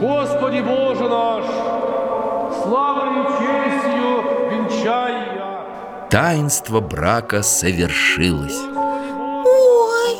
Господи 0.00 0.60
Боже 0.60 1.08
наш, 1.08 1.44
славою 2.62 3.22
и 3.22 3.28
честью 3.38 4.10
венчай 4.50 5.12
я. 5.36 6.06
Таинство 6.10 6.80
брака 6.80 7.42
совершилось. 7.42 8.58
Ой, 9.46 10.14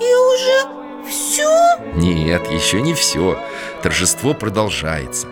и 0.00 0.14
уже 0.14 0.58
все? 1.06 1.50
Нет, 1.94 2.50
еще 2.50 2.80
не 2.80 2.94
все 2.94 3.38
Торжество 3.82 4.32
продолжается. 4.32 5.26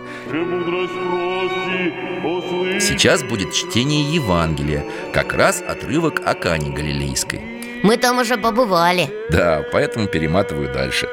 Сейчас 2.79 3.23
будет 3.23 3.53
чтение 3.53 4.03
Евангелия 4.13 4.85
Как 5.13 5.33
раз 5.33 5.61
отрывок 5.67 6.21
о 6.25 6.35
Кане 6.35 6.69
Галилейской. 6.69 7.41
Мы 7.83 7.97
там 7.97 8.19
уже 8.19 8.37
побывали. 8.37 9.09
Да, 9.29 9.65
поэтому 9.71 10.07
перематываю 10.07 10.71
дальше 10.71 11.07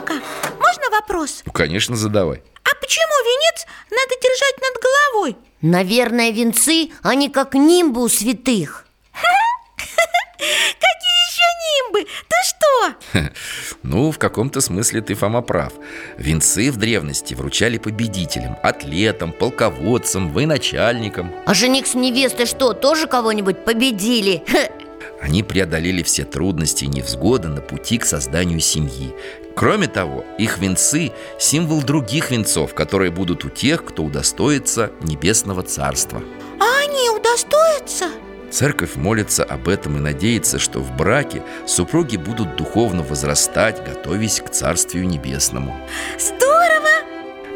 пока 0.00 0.14
Можно 0.58 0.90
вопрос? 0.90 1.42
Ну, 1.44 1.52
конечно, 1.52 1.96
задавай 1.96 2.42
А 2.64 2.74
почему 2.80 3.14
венец 3.24 3.66
надо 3.90 4.14
держать 4.22 4.56
над 4.60 4.82
головой? 4.82 5.36
Наверное, 5.62 6.30
венцы, 6.30 6.90
они 7.02 7.28
как 7.30 7.54
нимбы 7.54 8.02
у 8.02 8.08
святых 8.08 8.86
Какие 10.36 11.18
еще 11.30 11.42
нимбы? 11.66 12.10
Ты 12.28 12.36
что? 12.44 13.30
Ну, 13.82 14.10
в 14.10 14.18
каком-то 14.18 14.60
смысле 14.60 15.00
ты, 15.00 15.14
Фома, 15.14 15.42
прав 15.42 15.72
Венцы 16.18 16.72
в 16.72 16.76
древности 16.76 17.34
вручали 17.34 17.78
победителям 17.78 18.56
Атлетам, 18.62 19.32
полководцам, 19.32 20.32
военачальникам 20.32 21.32
А 21.46 21.54
жених 21.54 21.86
с 21.86 21.94
невестой 21.94 22.46
что, 22.46 22.72
тоже 22.72 23.06
кого-нибудь 23.06 23.64
победили? 23.64 24.42
Они 25.20 25.42
преодолели 25.42 26.02
все 26.02 26.24
трудности 26.24 26.84
и 26.84 26.88
невзгоды 26.88 27.48
на 27.48 27.60
пути 27.60 27.98
к 27.98 28.04
созданию 28.04 28.60
семьи 28.60 29.14
Кроме 29.54 29.86
того, 29.86 30.24
их 30.36 30.58
венцы– 30.58 31.12
символ 31.38 31.82
других 31.82 32.30
венцов, 32.30 32.74
которые 32.74 33.10
будут 33.10 33.44
у 33.46 33.48
тех, 33.48 33.84
кто 33.84 34.04
удостоится 34.04 34.90
небесного 35.00 35.62
царства 35.62 36.22
А 36.60 36.84
они 36.84 37.08
удостоятся? 37.08 38.10
Церковь 38.50 38.96
молится 38.96 39.44
об 39.44 39.68
этом 39.68 39.96
и 39.96 40.00
надеется, 40.00 40.58
что 40.58 40.80
в 40.80 40.94
браке 40.94 41.42
супруги 41.66 42.16
будут 42.16 42.56
духовно 42.56 43.02
возрастать, 43.02 43.82
готовясь 43.84 44.40
к 44.40 44.50
Царствию 44.50 45.06
Небесному 45.08 45.76
Здорово! 46.18 46.90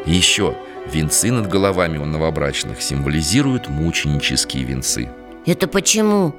И 0.06 0.12
еще, 0.12 0.56
венцы 0.90 1.30
над 1.30 1.48
головами 1.48 1.98
у 1.98 2.06
новобрачных 2.06 2.82
символизируют 2.82 3.68
мученические 3.68 4.64
венцы 4.64 5.10
Это 5.46 5.68
почему? 5.68 6.34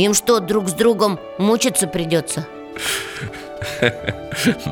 Им 0.00 0.14
что, 0.14 0.40
друг 0.40 0.70
с 0.70 0.72
другом 0.72 1.20
мучиться 1.38 1.86
придется? 1.86 2.46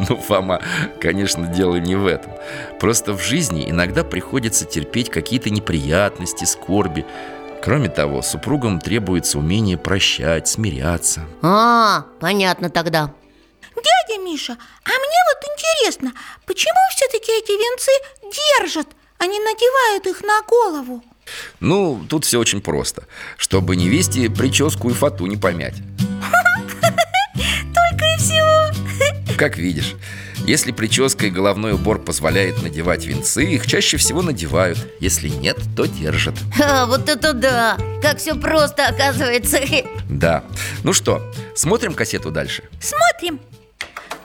Ну, 0.09 0.17
Фома, 0.17 0.63
конечно, 0.99 1.47
дело 1.47 1.77
не 1.77 1.95
в 1.95 2.07
этом 2.07 2.33
Просто 2.81 3.13
в 3.13 3.21
жизни 3.21 3.69
иногда 3.69 4.03
приходится 4.03 4.65
терпеть 4.65 5.11
какие-то 5.11 5.51
неприятности, 5.51 6.47
скорби 6.47 7.05
Кроме 7.61 7.91
того, 7.91 8.23
супругам 8.23 8.81
требуется 8.81 9.39
умение 9.39 9.77
прощать, 9.77 10.49
смиряться 10.49 11.27
А, 11.43 12.07
понятно 12.21 12.71
тогда 12.71 13.13
Дядя 13.77 14.23
Миша, 14.23 14.57
а 14.85 14.89
мне 14.89 15.19
вот 15.29 15.51
интересно, 15.53 16.13
почему 16.47 16.79
все-таки 16.97 17.31
эти 17.33 17.51
венцы 17.51 17.91
держат, 18.59 18.89
а 19.19 19.27
не 19.27 19.39
надевают 19.39 20.07
их 20.07 20.23
на 20.23 20.41
голову? 20.49 21.03
Ну, 21.61 22.05
тут 22.09 22.25
все 22.25 22.39
очень 22.39 22.61
просто. 22.61 23.05
Чтобы 23.37 23.77
невесте 23.77 24.29
прическу 24.31 24.91
и 24.91 24.93
фату 24.95 25.27
не 25.27 25.37
помять. 25.37 25.77
Только 27.35 28.05
и 28.05 28.19
всего. 28.19 29.35
Как 29.37 29.57
видишь, 29.57 29.95
если 30.47 30.73
прическа 30.73 31.27
и 31.27 31.31
головной 31.31 31.73
убор 31.75 32.01
позволяет 32.01 32.61
надевать 32.63 33.05
венцы, 33.07 33.45
их 33.45 33.67
чаще 33.67 33.97
всего 33.97 34.23
надевают. 34.23 34.79
Если 34.99 35.29
нет, 35.29 35.59
то 35.77 35.87
держат. 35.87 36.35
А, 36.61 36.87
Вот 36.87 37.09
это 37.09 37.33
да! 37.33 37.79
Как 38.03 38.19
все 38.19 38.35
просто 38.35 38.87
оказывается. 38.87 39.59
Да, 40.09 40.43
ну 40.83 40.93
что, 40.93 41.23
смотрим 41.55 41.95
кассету 41.95 42.31
дальше? 42.31 42.65
Смотрим. 42.81 43.39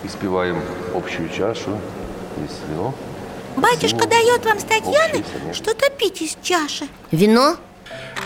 Испеваем 0.03 0.59
общую 0.95 1.29
чашу, 1.29 1.79
есть 2.41 2.59
вино. 2.69 2.95
Батюшка 3.55 4.07
дает 4.07 4.45
вам 4.45 4.59
с 4.59 4.63
Татьяной 4.63 5.23
что-то 5.53 5.89
пить 5.89 6.21
из 6.21 6.37
чаши. 6.41 6.87
Вино? 7.11 7.57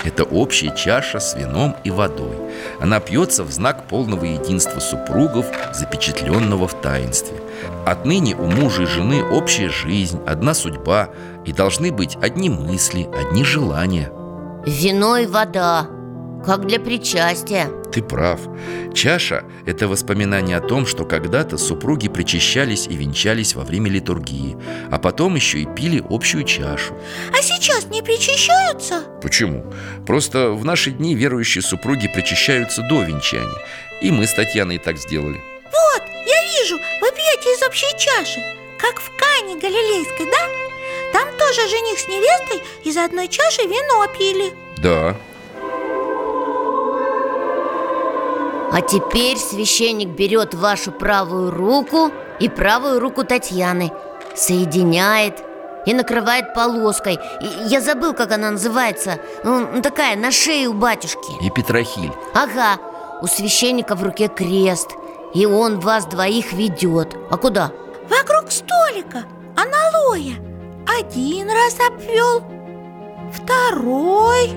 Это 0.03 0.23
общая 0.23 0.75
чаша 0.75 1.19
с 1.19 1.35
вином 1.35 1.75
и 1.83 1.91
водой. 1.91 2.35
Она 2.79 2.99
пьется 2.99 3.43
в 3.43 3.51
знак 3.51 3.87
полного 3.87 4.25
единства 4.25 4.79
супругов, 4.79 5.47
запечатленного 5.73 6.67
в 6.67 6.79
таинстве. 6.81 7.37
Отныне 7.85 8.35
у 8.35 8.45
мужа 8.45 8.83
и 8.83 8.85
жены 8.85 9.23
общая 9.23 9.69
жизнь, 9.69 10.21
одна 10.27 10.53
судьба 10.53 11.09
И 11.45 11.51
должны 11.51 11.91
быть 11.91 12.17
одни 12.21 12.49
мысли, 12.49 13.09
одни 13.17 13.43
желания. 13.43 14.11
Вино 14.65 15.17
и 15.17 15.25
вода 15.25 15.87
Как 16.45 16.65
для 16.65 16.79
причастия. 16.79 17.69
Ты 17.91 18.01
прав. 18.01 18.39
Чаша– 18.93 19.43
это 19.65 19.87
воспоминание 19.87 20.57
о 20.57 20.61
том, 20.61 20.85
что 20.85 21.05
когда-то 21.05 21.57
супруги 21.57 22.07
причащались 22.07 22.87
и 22.87 22.95
венчались 22.95 23.55
во 23.55 23.63
время 23.63 23.89
литургии 23.89 24.57
А 24.91 24.97
потом 24.99 25.35
еще 25.35 25.59
и 25.59 25.65
пили 25.65 26.03
общую 26.09 26.43
чашу. 26.43 26.95
А 27.37 27.41
сейчас 27.41 27.87
не 27.87 28.01
причащаются? 28.01 29.03
Почему? 29.21 29.65
Просто 30.05 30.51
в 30.51 30.63
наши 30.63 30.91
дни 30.91 31.15
верующие 31.15 31.61
супруги 31.61 32.07
причащаются 32.13 32.81
до 32.89 33.03
венчания. 33.03 33.61
И 34.01 34.11
мы 34.11 34.27
с 34.27 34.33
Татьяной 34.33 34.77
так 34.77 34.97
сделали. 34.97 35.41
Вот, 35.63 36.03
я 36.25 36.61
вижу, 36.61 36.77
вы 37.01 37.11
пьете 37.11 37.49
из 37.55 37.67
общей 37.67 37.97
чаши 37.97 38.39
Как 38.79 38.99
в 38.99 39.11
Кане 39.17 39.59
Галилейской, 39.59 40.25
да? 40.25 40.67
Там 41.13 41.27
тоже 41.37 41.67
жених 41.67 41.99
с 41.99 42.07
невестой 42.07 42.61
из 42.83 42.97
одной 42.97 43.27
чаши 43.27 43.61
вино 43.63 44.05
пили. 44.17 44.53
Да, 44.77 45.15
А 48.71 48.81
теперь 48.81 49.37
священник 49.37 50.09
берет 50.09 50.53
вашу 50.53 50.91
правую 50.91 51.51
руку 51.51 52.11
и 52.39 52.49
правую 52.49 52.99
руку 52.99 53.23
Татьяны 53.23 53.91
Соединяет 54.35 55.41
и 55.85 55.93
накрывает 55.93 56.53
полоской. 56.53 57.13
И 57.41 57.47
Я 57.67 57.81
забыл, 57.81 58.13
как 58.13 58.31
она 58.31 58.51
называется. 58.51 59.19
Ну, 59.43 59.81
Такая, 59.81 60.15
на 60.17 60.31
шее 60.31 60.67
у 60.67 60.73
батюшки. 60.73 61.31
И 61.41 61.49
Петрохиль. 61.49 62.11
Ага, 62.33 62.77
у 63.21 63.27
священника 63.27 63.95
в 63.95 64.03
руке 64.03 64.27
крест 64.27 64.91
И 65.33 65.45
он 65.45 65.79
вас 65.79 66.05
двоих 66.05 66.53
ведет. 66.53 67.15
А 67.31 67.37
куда? 67.37 67.71
Вокруг 68.09 68.51
столика 68.51 69.23
аналоя. 69.55 70.35
Один 70.99 71.49
раз 71.49 71.77
обвел 71.87 72.43
Второй 73.33 74.51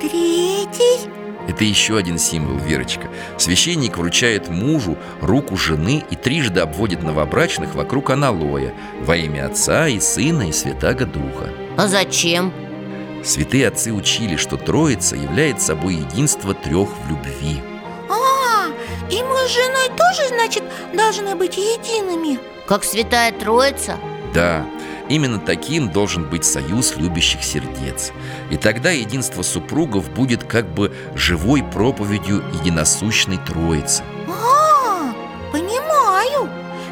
Третий 0.00 1.17
Это 1.48 1.64
еще 1.64 1.96
один 1.96 2.18
символ, 2.18 2.58
Верочка 2.58 3.08
Священник 3.38 3.96
вручает 3.96 4.48
мужу 4.48 4.98
руку 5.22 5.56
жены 5.56 6.04
и 6.10 6.14
трижды 6.14 6.60
обводит 6.60 7.02
новобрачных 7.02 7.74
вокруг 7.74 8.10
аналоя 8.10 8.74
Во 9.00 9.16
имя 9.16 9.46
Отца 9.46 9.88
и 9.88 9.98
Сына 9.98 10.48
и 10.50 10.52
Святаго 10.52 11.06
Духа 11.06 11.50
А 11.76 11.88
зачем? 11.88 12.52
Святые 13.24 13.66
отцы 13.68 13.92
учили, 13.92 14.36
что 14.36 14.56
Троица 14.56 15.16
является 15.16 15.68
собой 15.68 15.94
единство 15.94 16.54
трех 16.54 16.88
в 16.90 17.08
любви 17.08 17.60
А, 18.10 18.68
и 19.10 19.22
мы 19.22 19.48
с 19.48 19.52
женой 19.52 19.88
тоже, 19.88 20.28
значит, 20.28 20.62
должны 20.94 21.34
быть 21.34 21.56
едиными 21.56 22.38
Как 22.66 22.84
святая 22.84 23.32
троица? 23.32 23.96
Да, 24.34 24.66
именно 25.08 25.38
таким 25.38 25.90
должен 25.90 26.28
быть 26.28 26.44
союз 26.44 26.96
любящих 26.96 27.42
сердец. 27.42 28.12
И 28.50 28.56
тогда 28.56 28.90
единство 28.90 29.42
супругов 29.42 30.10
будет 30.10 30.44
как 30.44 30.68
бы 30.72 30.94
живой 31.14 31.62
проповедью 31.62 32.42
единосущной 32.60 33.38
Троицы. 33.38 34.02
А, 34.28 35.12
понимаю. 35.52 36.48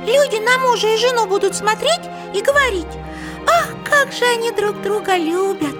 Люди 0.06 0.36
на 0.36 0.58
мужа 0.58 0.88
и 0.88 0.98
жену 0.98 1.26
будут 1.26 1.56
смотреть 1.56 2.02
и 2.34 2.40
говорить 2.40 2.86
Ах, 3.46 3.74
как 3.84 4.12
же 4.12 4.24
они 4.24 4.50
друг 4.50 4.82
друга 4.82 5.16
любят! 5.16 5.76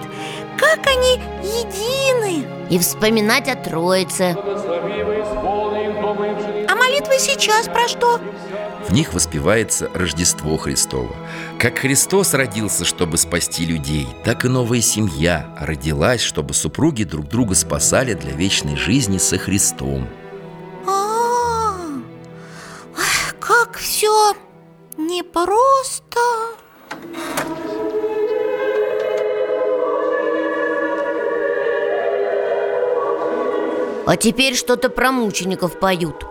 Как 0.57 0.79
они 0.87 1.19
едины! 1.43 2.47
И 2.69 2.79
вспоминать 2.79 3.47
о 3.49 3.55
троице. 3.55 4.35
А 6.67 6.75
молитвы 6.75 7.19
сейчас 7.19 7.67
про 7.67 7.87
что? 7.87 8.19
В 8.87 8.93
них 8.93 9.13
воспевается 9.13 9.91
Рождество 9.93 10.55
Христово. 10.55 11.13
Как 11.59 11.79
Христос 11.79 12.33
родился, 12.33 12.85
чтобы 12.85 13.17
спасти 13.17 13.65
людей, 13.65 14.07
так 14.23 14.45
и 14.45 14.47
новая 14.47 14.79
семья 14.79 15.53
родилась, 15.59 16.21
чтобы 16.21 16.53
супруги 16.53 17.03
друг 17.03 17.27
друга 17.27 17.53
спасали 17.53 18.13
для 18.13 18.31
вечной 18.31 18.77
жизни 18.77 19.17
со 19.17 19.37
Христом. 19.37 20.07
А, 20.85 21.75
как 23.41 23.75
все 23.75 24.33
непросто. 24.95 26.21
А 34.05 34.15
теперь 34.15 34.55
что-то 34.55 34.89
про 34.89 35.11
мучеников 35.11 35.77
поют 35.77 36.25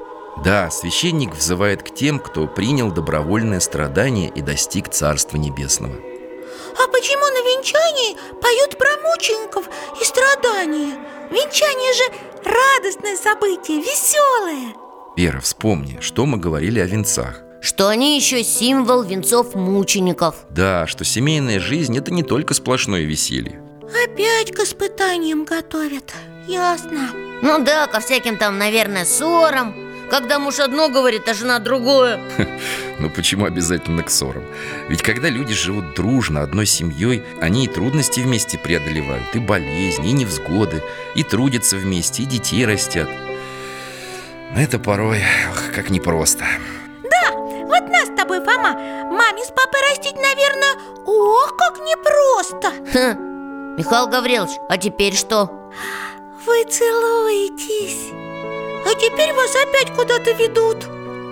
Да, 0.45 0.70
священник 0.70 1.34
взывает 1.34 1.82
к 1.82 1.95
тем, 1.95 2.20
кто 2.20 2.47
принял 2.47 2.93
добровольное 2.93 3.61
страдание 3.61 4.28
и 4.28 4.43
достиг 4.43 4.89
Царства 4.91 5.37
Небесного. 5.37 5.95
А 5.95 6.89
почему 6.89 7.24
на 7.24 7.41
венчании 7.41 8.16
поют 8.41 8.76
про 8.78 8.91
мучеников 9.09 9.64
и 10.01 10.05
страдания? 10.05 10.95
Венчание 11.30 11.93
же 11.95 12.05
радостное 12.45 13.16
событие, 13.16 13.78
веселое. 13.78 14.74
Вера, 15.16 15.41
вспомни, 15.41 15.99
что 16.01 16.26
мы 16.26 16.37
говорили 16.37 16.78
о 16.80 16.87
венцах. 16.87 17.43
Что 17.62 17.89
они 17.89 18.16
еще 18.16 18.45
символ 18.45 19.03
венцов 19.03 19.55
мучеников. 19.55 20.37
Да, 20.51 20.87
что 20.87 21.05
семейная 21.05 21.59
жизнь– 21.59 21.97
это 21.99 22.12
не 22.12 22.22
только 22.22 22.53
сплошное 22.53 23.03
веселье. 23.03 23.62
Опять 24.05 24.53
к 24.53 24.61
испытаниям 24.61 25.45
готовят, 25.45 26.12
ясно. 26.47 27.11
Ну 27.43 27.64
да, 27.64 27.87
ко 27.87 28.01
всяким 28.01 28.37
там, 28.37 28.59
наверное, 28.59 29.05
ссорам 29.05 29.86
Когда 30.11 30.39
муж 30.39 30.61
одно 30.61 30.89
говорит, 30.89 31.29
а 31.29 31.35
жена 31.35 31.59
другое 31.59 32.21
Ну 32.99 33.11
почему 33.11 33.45
обязательно 33.45 34.03
к 34.03 34.11
ссорам? 34.11 34.45
Ведь 34.89 35.03
когда 35.03 35.29
люди 35.29 35.53
живут 35.53 35.95
дружно, 35.95 36.43
одной 36.43 36.67
семьей 36.67 37.25
Они 37.41 37.65
и 37.65 37.69
трудности 37.69 38.21
вместе 38.21 38.59
преодолевают 38.59 39.35
И 39.35 39.39
болезни, 39.39 40.11
и 40.11 40.13
невзгоды 40.13 40.83
И 41.15 41.23
трудятся 41.23 41.77
вместе, 41.77 42.23
и 42.23 42.27
детей 42.27 42.65
растят 42.65 43.09
Но 44.53 44.61
это 44.61 44.79
порой, 44.79 45.23
ох, 45.51 45.75
как 45.75 45.91
непросто 45.91 46.45
Да, 47.03 47.33
вот 47.33 47.89
нас 47.89 48.09
с 48.09 48.17
тобой, 48.17 48.39
Фома 48.39 48.73
Маме 48.73 49.45
с 49.45 49.49
папой 49.49 49.81
растить, 49.91 50.17
наверное, 50.17 50.77
ох, 51.05 51.57
как 51.57 51.79
непросто 51.81 52.71
Ха. 52.93 53.15
Михаил 53.77 54.07
Гаврилович, 54.07 54.53
а 54.69 54.79
теперь 54.79 55.15
что? 55.15 55.51
Вы 56.47 56.65
целуетесь 56.65 58.26
А 58.87 58.95
теперь 58.95 59.32
вас 59.32 59.53
опять 59.57 59.93
куда-то 59.93 60.30
ведут. 60.30 60.84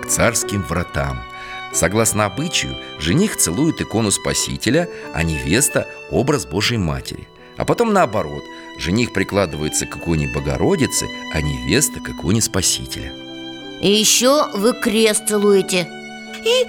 К 0.03 0.09
царским 0.09 0.61
вратам. 0.61 1.23
Согласно 1.71 2.25
обычаю, 2.25 2.75
жених 2.99 3.37
целует 3.37 3.79
икону 3.79 4.11
Спасителя, 4.11 4.89
а 5.13 5.23
невеста– 5.23 5.87
образ 6.11 6.45
Божьей 6.45 6.77
Матери. 6.77 7.29
А 7.55 7.63
потом 7.63 7.93
наоборот, 7.93 8.43
жених 8.77 9.13
прикладывается 9.13 9.85
к 9.85 9.95
иконе 9.95 10.27
Богородицы, 10.33 11.07
а 11.33 11.41
невеста 11.41 12.01
к 12.01 12.09
иконе 12.09 12.41
Спасителя. 12.41 13.13
И 13.81 13.89
еще 13.89 14.49
вы 14.53 14.73
крест 14.73 15.27
целуете. 15.29 15.87
И 16.43 16.67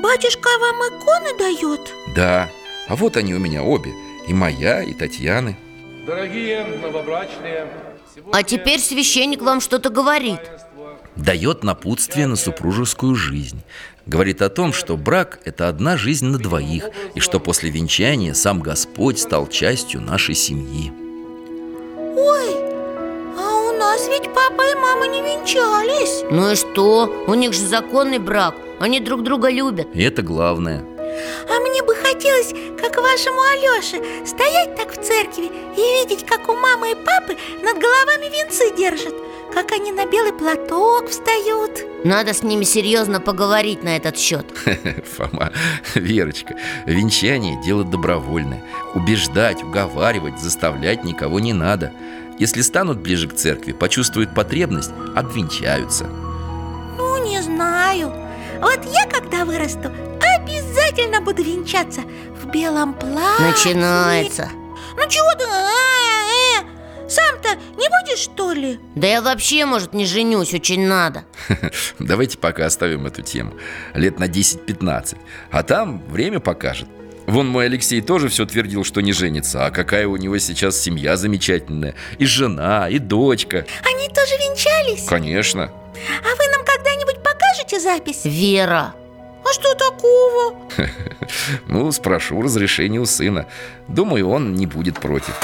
батюшка 0.00 0.50
вам 0.60 0.76
иконы 0.80 1.38
дает? 1.38 1.80
Да, 2.14 2.50
а 2.88 2.96
вот 2.96 3.16
они 3.16 3.34
у 3.34 3.38
меня 3.38 3.62
обе. 3.62 3.92
И 4.28 4.34
моя, 4.34 4.82
и 4.82 4.92
Татьяны. 4.92 5.56
Дорогие 6.06 6.64
новобрачные, 6.64 7.66
А 8.32 8.42
теперь 8.42 8.80
священник 8.80 9.42
вам 9.42 9.60
что-то 9.60 9.90
говорит. 9.90 10.40
Дает 11.16 11.64
напутствие 11.64 12.26
на 12.26 12.36
супружескую 12.36 13.14
жизнь. 13.14 13.60
Говорит 14.06 14.42
о 14.42 14.48
том, 14.48 14.72
что 14.72 14.96
брак– 14.96 15.40
это 15.44 15.68
одна 15.68 15.96
жизнь 15.96 16.26
на 16.26 16.38
двоих 16.38 16.88
И 17.14 17.20
что 17.20 17.38
после 17.38 17.70
венчания 17.70 18.34
сам 18.34 18.60
Господь 18.60 19.18
стал 19.18 19.46
частью 19.46 20.00
нашей 20.00 20.34
семьи. 20.34 20.92
Ой, 22.16 22.54
а 23.38 23.70
у 23.70 23.78
нас 23.78 24.08
ведь 24.08 24.32
папа 24.34 24.62
и 24.62 24.74
мама 24.74 25.06
не 25.06 25.20
венчались. 25.20 26.24
Ну 26.30 26.50
и 26.50 26.56
что? 26.56 27.24
У 27.26 27.34
них 27.34 27.52
же 27.52 27.60
законный 27.60 28.18
брак. 28.18 28.54
Они 28.80 28.98
друг 29.00 29.22
друга 29.22 29.50
любят. 29.50 29.86
И 29.94 30.02
это 30.02 30.22
главное 30.22 30.84
А 31.48 31.58
мне 31.60 31.82
бы 31.82 31.94
хотелось, 31.94 32.52
как 32.80 32.96
вашему 32.96 33.40
Алёше 33.40 34.26
Стоять 34.26 34.76
так 34.76 34.92
в 34.92 35.02
церкви 35.02 35.50
и 35.76 35.80
видеть, 35.80 36.26
как 36.26 36.48
у 36.48 36.54
мамы 36.54 36.92
и 36.92 36.94
папы 36.94 37.36
над 37.62 37.78
головами 37.78 38.30
венцы 38.30 38.74
держат 38.76 39.14
Как 39.52 39.72
они 39.72 39.92
на 39.92 40.06
белый 40.06 40.32
платок 40.32 41.08
встают. 41.08 41.84
Надо 42.04 42.32
с 42.32 42.42
ними 42.42 42.64
серьезно 42.64 43.20
поговорить 43.20 43.82
на 43.82 43.96
этот 43.96 44.16
счет. 44.16 44.46
Фома, 45.16 45.52
Верочка, 45.94 46.56
венчание– 46.86 47.60
дело 47.64 47.84
добровольное. 47.84 48.62
Убеждать, 48.94 49.62
уговаривать, 49.62 50.40
заставлять 50.40 51.04
никого 51.04 51.40
не 51.40 51.52
надо. 51.52 51.92
Если 52.38 52.62
станут 52.62 53.00
ближе 53.00 53.28
к 53.28 53.34
церкви, 53.34 53.72
почувствуют 53.72 54.34
потребность, 54.34 54.92
обвенчаются. 55.14 56.06
Ну, 56.96 57.22
не 57.22 57.42
знаю. 57.42 58.12
Вот 58.62 58.80
я, 58.86 59.06
когда 59.10 59.44
вырасту, 59.44 59.90
обязательно 60.90 61.20
буду 61.20 61.42
венчаться 61.42 62.02
В 62.34 62.50
белом 62.50 62.94
платье. 62.94 63.46
Начинается. 63.46 64.48
Ну 64.96 65.08
чего 65.08 65.32
ты? 65.38 65.44
А, 65.44 66.62
э, 66.62 67.08
Сам-то 67.08 67.48
не 67.76 67.88
будешь, 67.88 68.18
что 68.18 68.52
ли? 68.52 68.78
Да 68.94 69.06
я 69.06 69.22
вообще, 69.22 69.64
может, 69.66 69.94
не 69.94 70.04
женюсь, 70.04 70.52
очень 70.52 70.86
надо. 70.86 71.24
Давайте 71.98 72.38
пока 72.38 72.66
оставим 72.66 73.06
эту 73.06 73.22
тему. 73.22 73.54
Лет 73.94 74.18
на 74.18 74.24
10-15 74.24 75.16
А 75.50 75.62
там 75.62 76.02
время 76.08 76.40
покажет. 76.40 76.88
Вон 77.26 77.46
мой 77.46 77.66
Алексей 77.66 78.00
тоже 78.00 78.28
все 78.28 78.44
твердил, 78.44 78.82
что 78.82 79.00
не 79.00 79.12
женится. 79.12 79.66
А 79.66 79.70
какая 79.70 80.08
у 80.08 80.16
него 80.16 80.38
сейчас 80.38 80.80
семья 80.80 81.16
замечательная. 81.16 81.94
И 82.18 82.26
жена, 82.26 82.88
и 82.88 82.98
дочка. 82.98 83.66
Они 83.84 84.08
тоже 84.08 84.34
венчались? 84.36 85.04
Конечно. 85.06 85.64
А 85.64 86.28
вы 86.36 86.50
нам 86.50 86.64
когда-нибудь 86.64 87.22
покажете 87.22 87.78
запись? 87.78 88.22
Вера 88.24 88.94
А 89.44 89.52
что 89.52 89.74
такого? 89.74 90.56
Ну, 91.68 91.92
спрошу 91.92 92.42
разрешения 92.42 92.98
у 92.98 93.06
сына 93.06 93.46
Думаю, 93.88 94.28
он 94.28 94.54
не 94.54 94.66
будет 94.66 94.98
против 94.98 95.38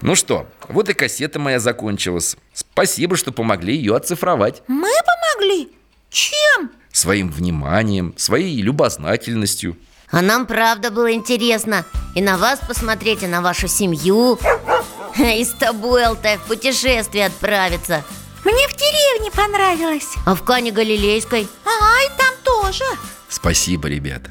Ну 0.00 0.14
что, 0.14 0.46
вот 0.68 0.88
и 0.88 0.94
кассета 0.94 1.38
моя 1.38 1.58
закончилась 1.60 2.36
Спасибо, 2.54 3.16
что 3.16 3.30
помогли 3.32 3.76
ее 3.76 3.94
оцифровать 3.94 4.62
Мы 4.68 4.88
помогли? 5.04 5.70
Чем? 6.10 6.70
Своим 6.92 7.30
вниманием, 7.30 8.14
своей 8.16 8.60
любознательностью 8.62 9.76
А 10.10 10.22
нам 10.22 10.46
правда 10.46 10.90
было 10.90 11.12
интересно 11.12 11.84
И 12.14 12.22
на 12.22 12.38
вас 12.38 12.60
посмотреть, 12.66 13.22
и 13.22 13.26
на 13.26 13.42
вашу 13.42 13.68
семью 13.68 14.38
И 15.18 15.44
с 15.44 15.50
тобой, 15.50 16.04
Алтай, 16.06 16.38
в 16.38 16.42
путешествие 16.42 17.26
отправиться 17.26 18.02
Мне 18.44 18.66
в 18.68 18.74
деревне 18.76 19.30
понравилось 19.30 20.08
А 20.24 20.34
в 20.34 20.42
Кане 20.42 20.70
Галилейской? 20.72 21.46
А, 21.64 22.02
и 22.04 22.08
там 22.18 22.32
тоже 22.72 22.84
Спасибо, 23.28 23.88
ребята. 23.88 24.30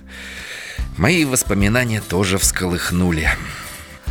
Мои 0.97 1.25
воспоминания 1.25 2.01
тоже 2.01 2.37
всколыхнули. 2.37 3.29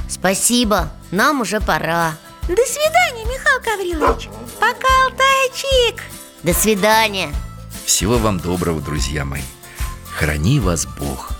Спасибо, 0.08 0.92
нам 1.10 1.40
уже 1.40 1.60
пора. 1.60 2.16
До 2.42 2.62
свидания, 2.66 3.24
Михаил 3.24 3.60
Гаврилович. 3.64 4.28
Пока, 4.58 4.88
Алтайчик. 5.04 6.02
До 6.42 6.52
свидания. 6.52 7.32
Всего 7.84 8.18
вам 8.18 8.38
доброго, 8.38 8.80
друзья 8.80 9.24
мои. 9.24 9.42
Храни 10.16 10.58
вас 10.58 10.86
Бог 10.86 11.39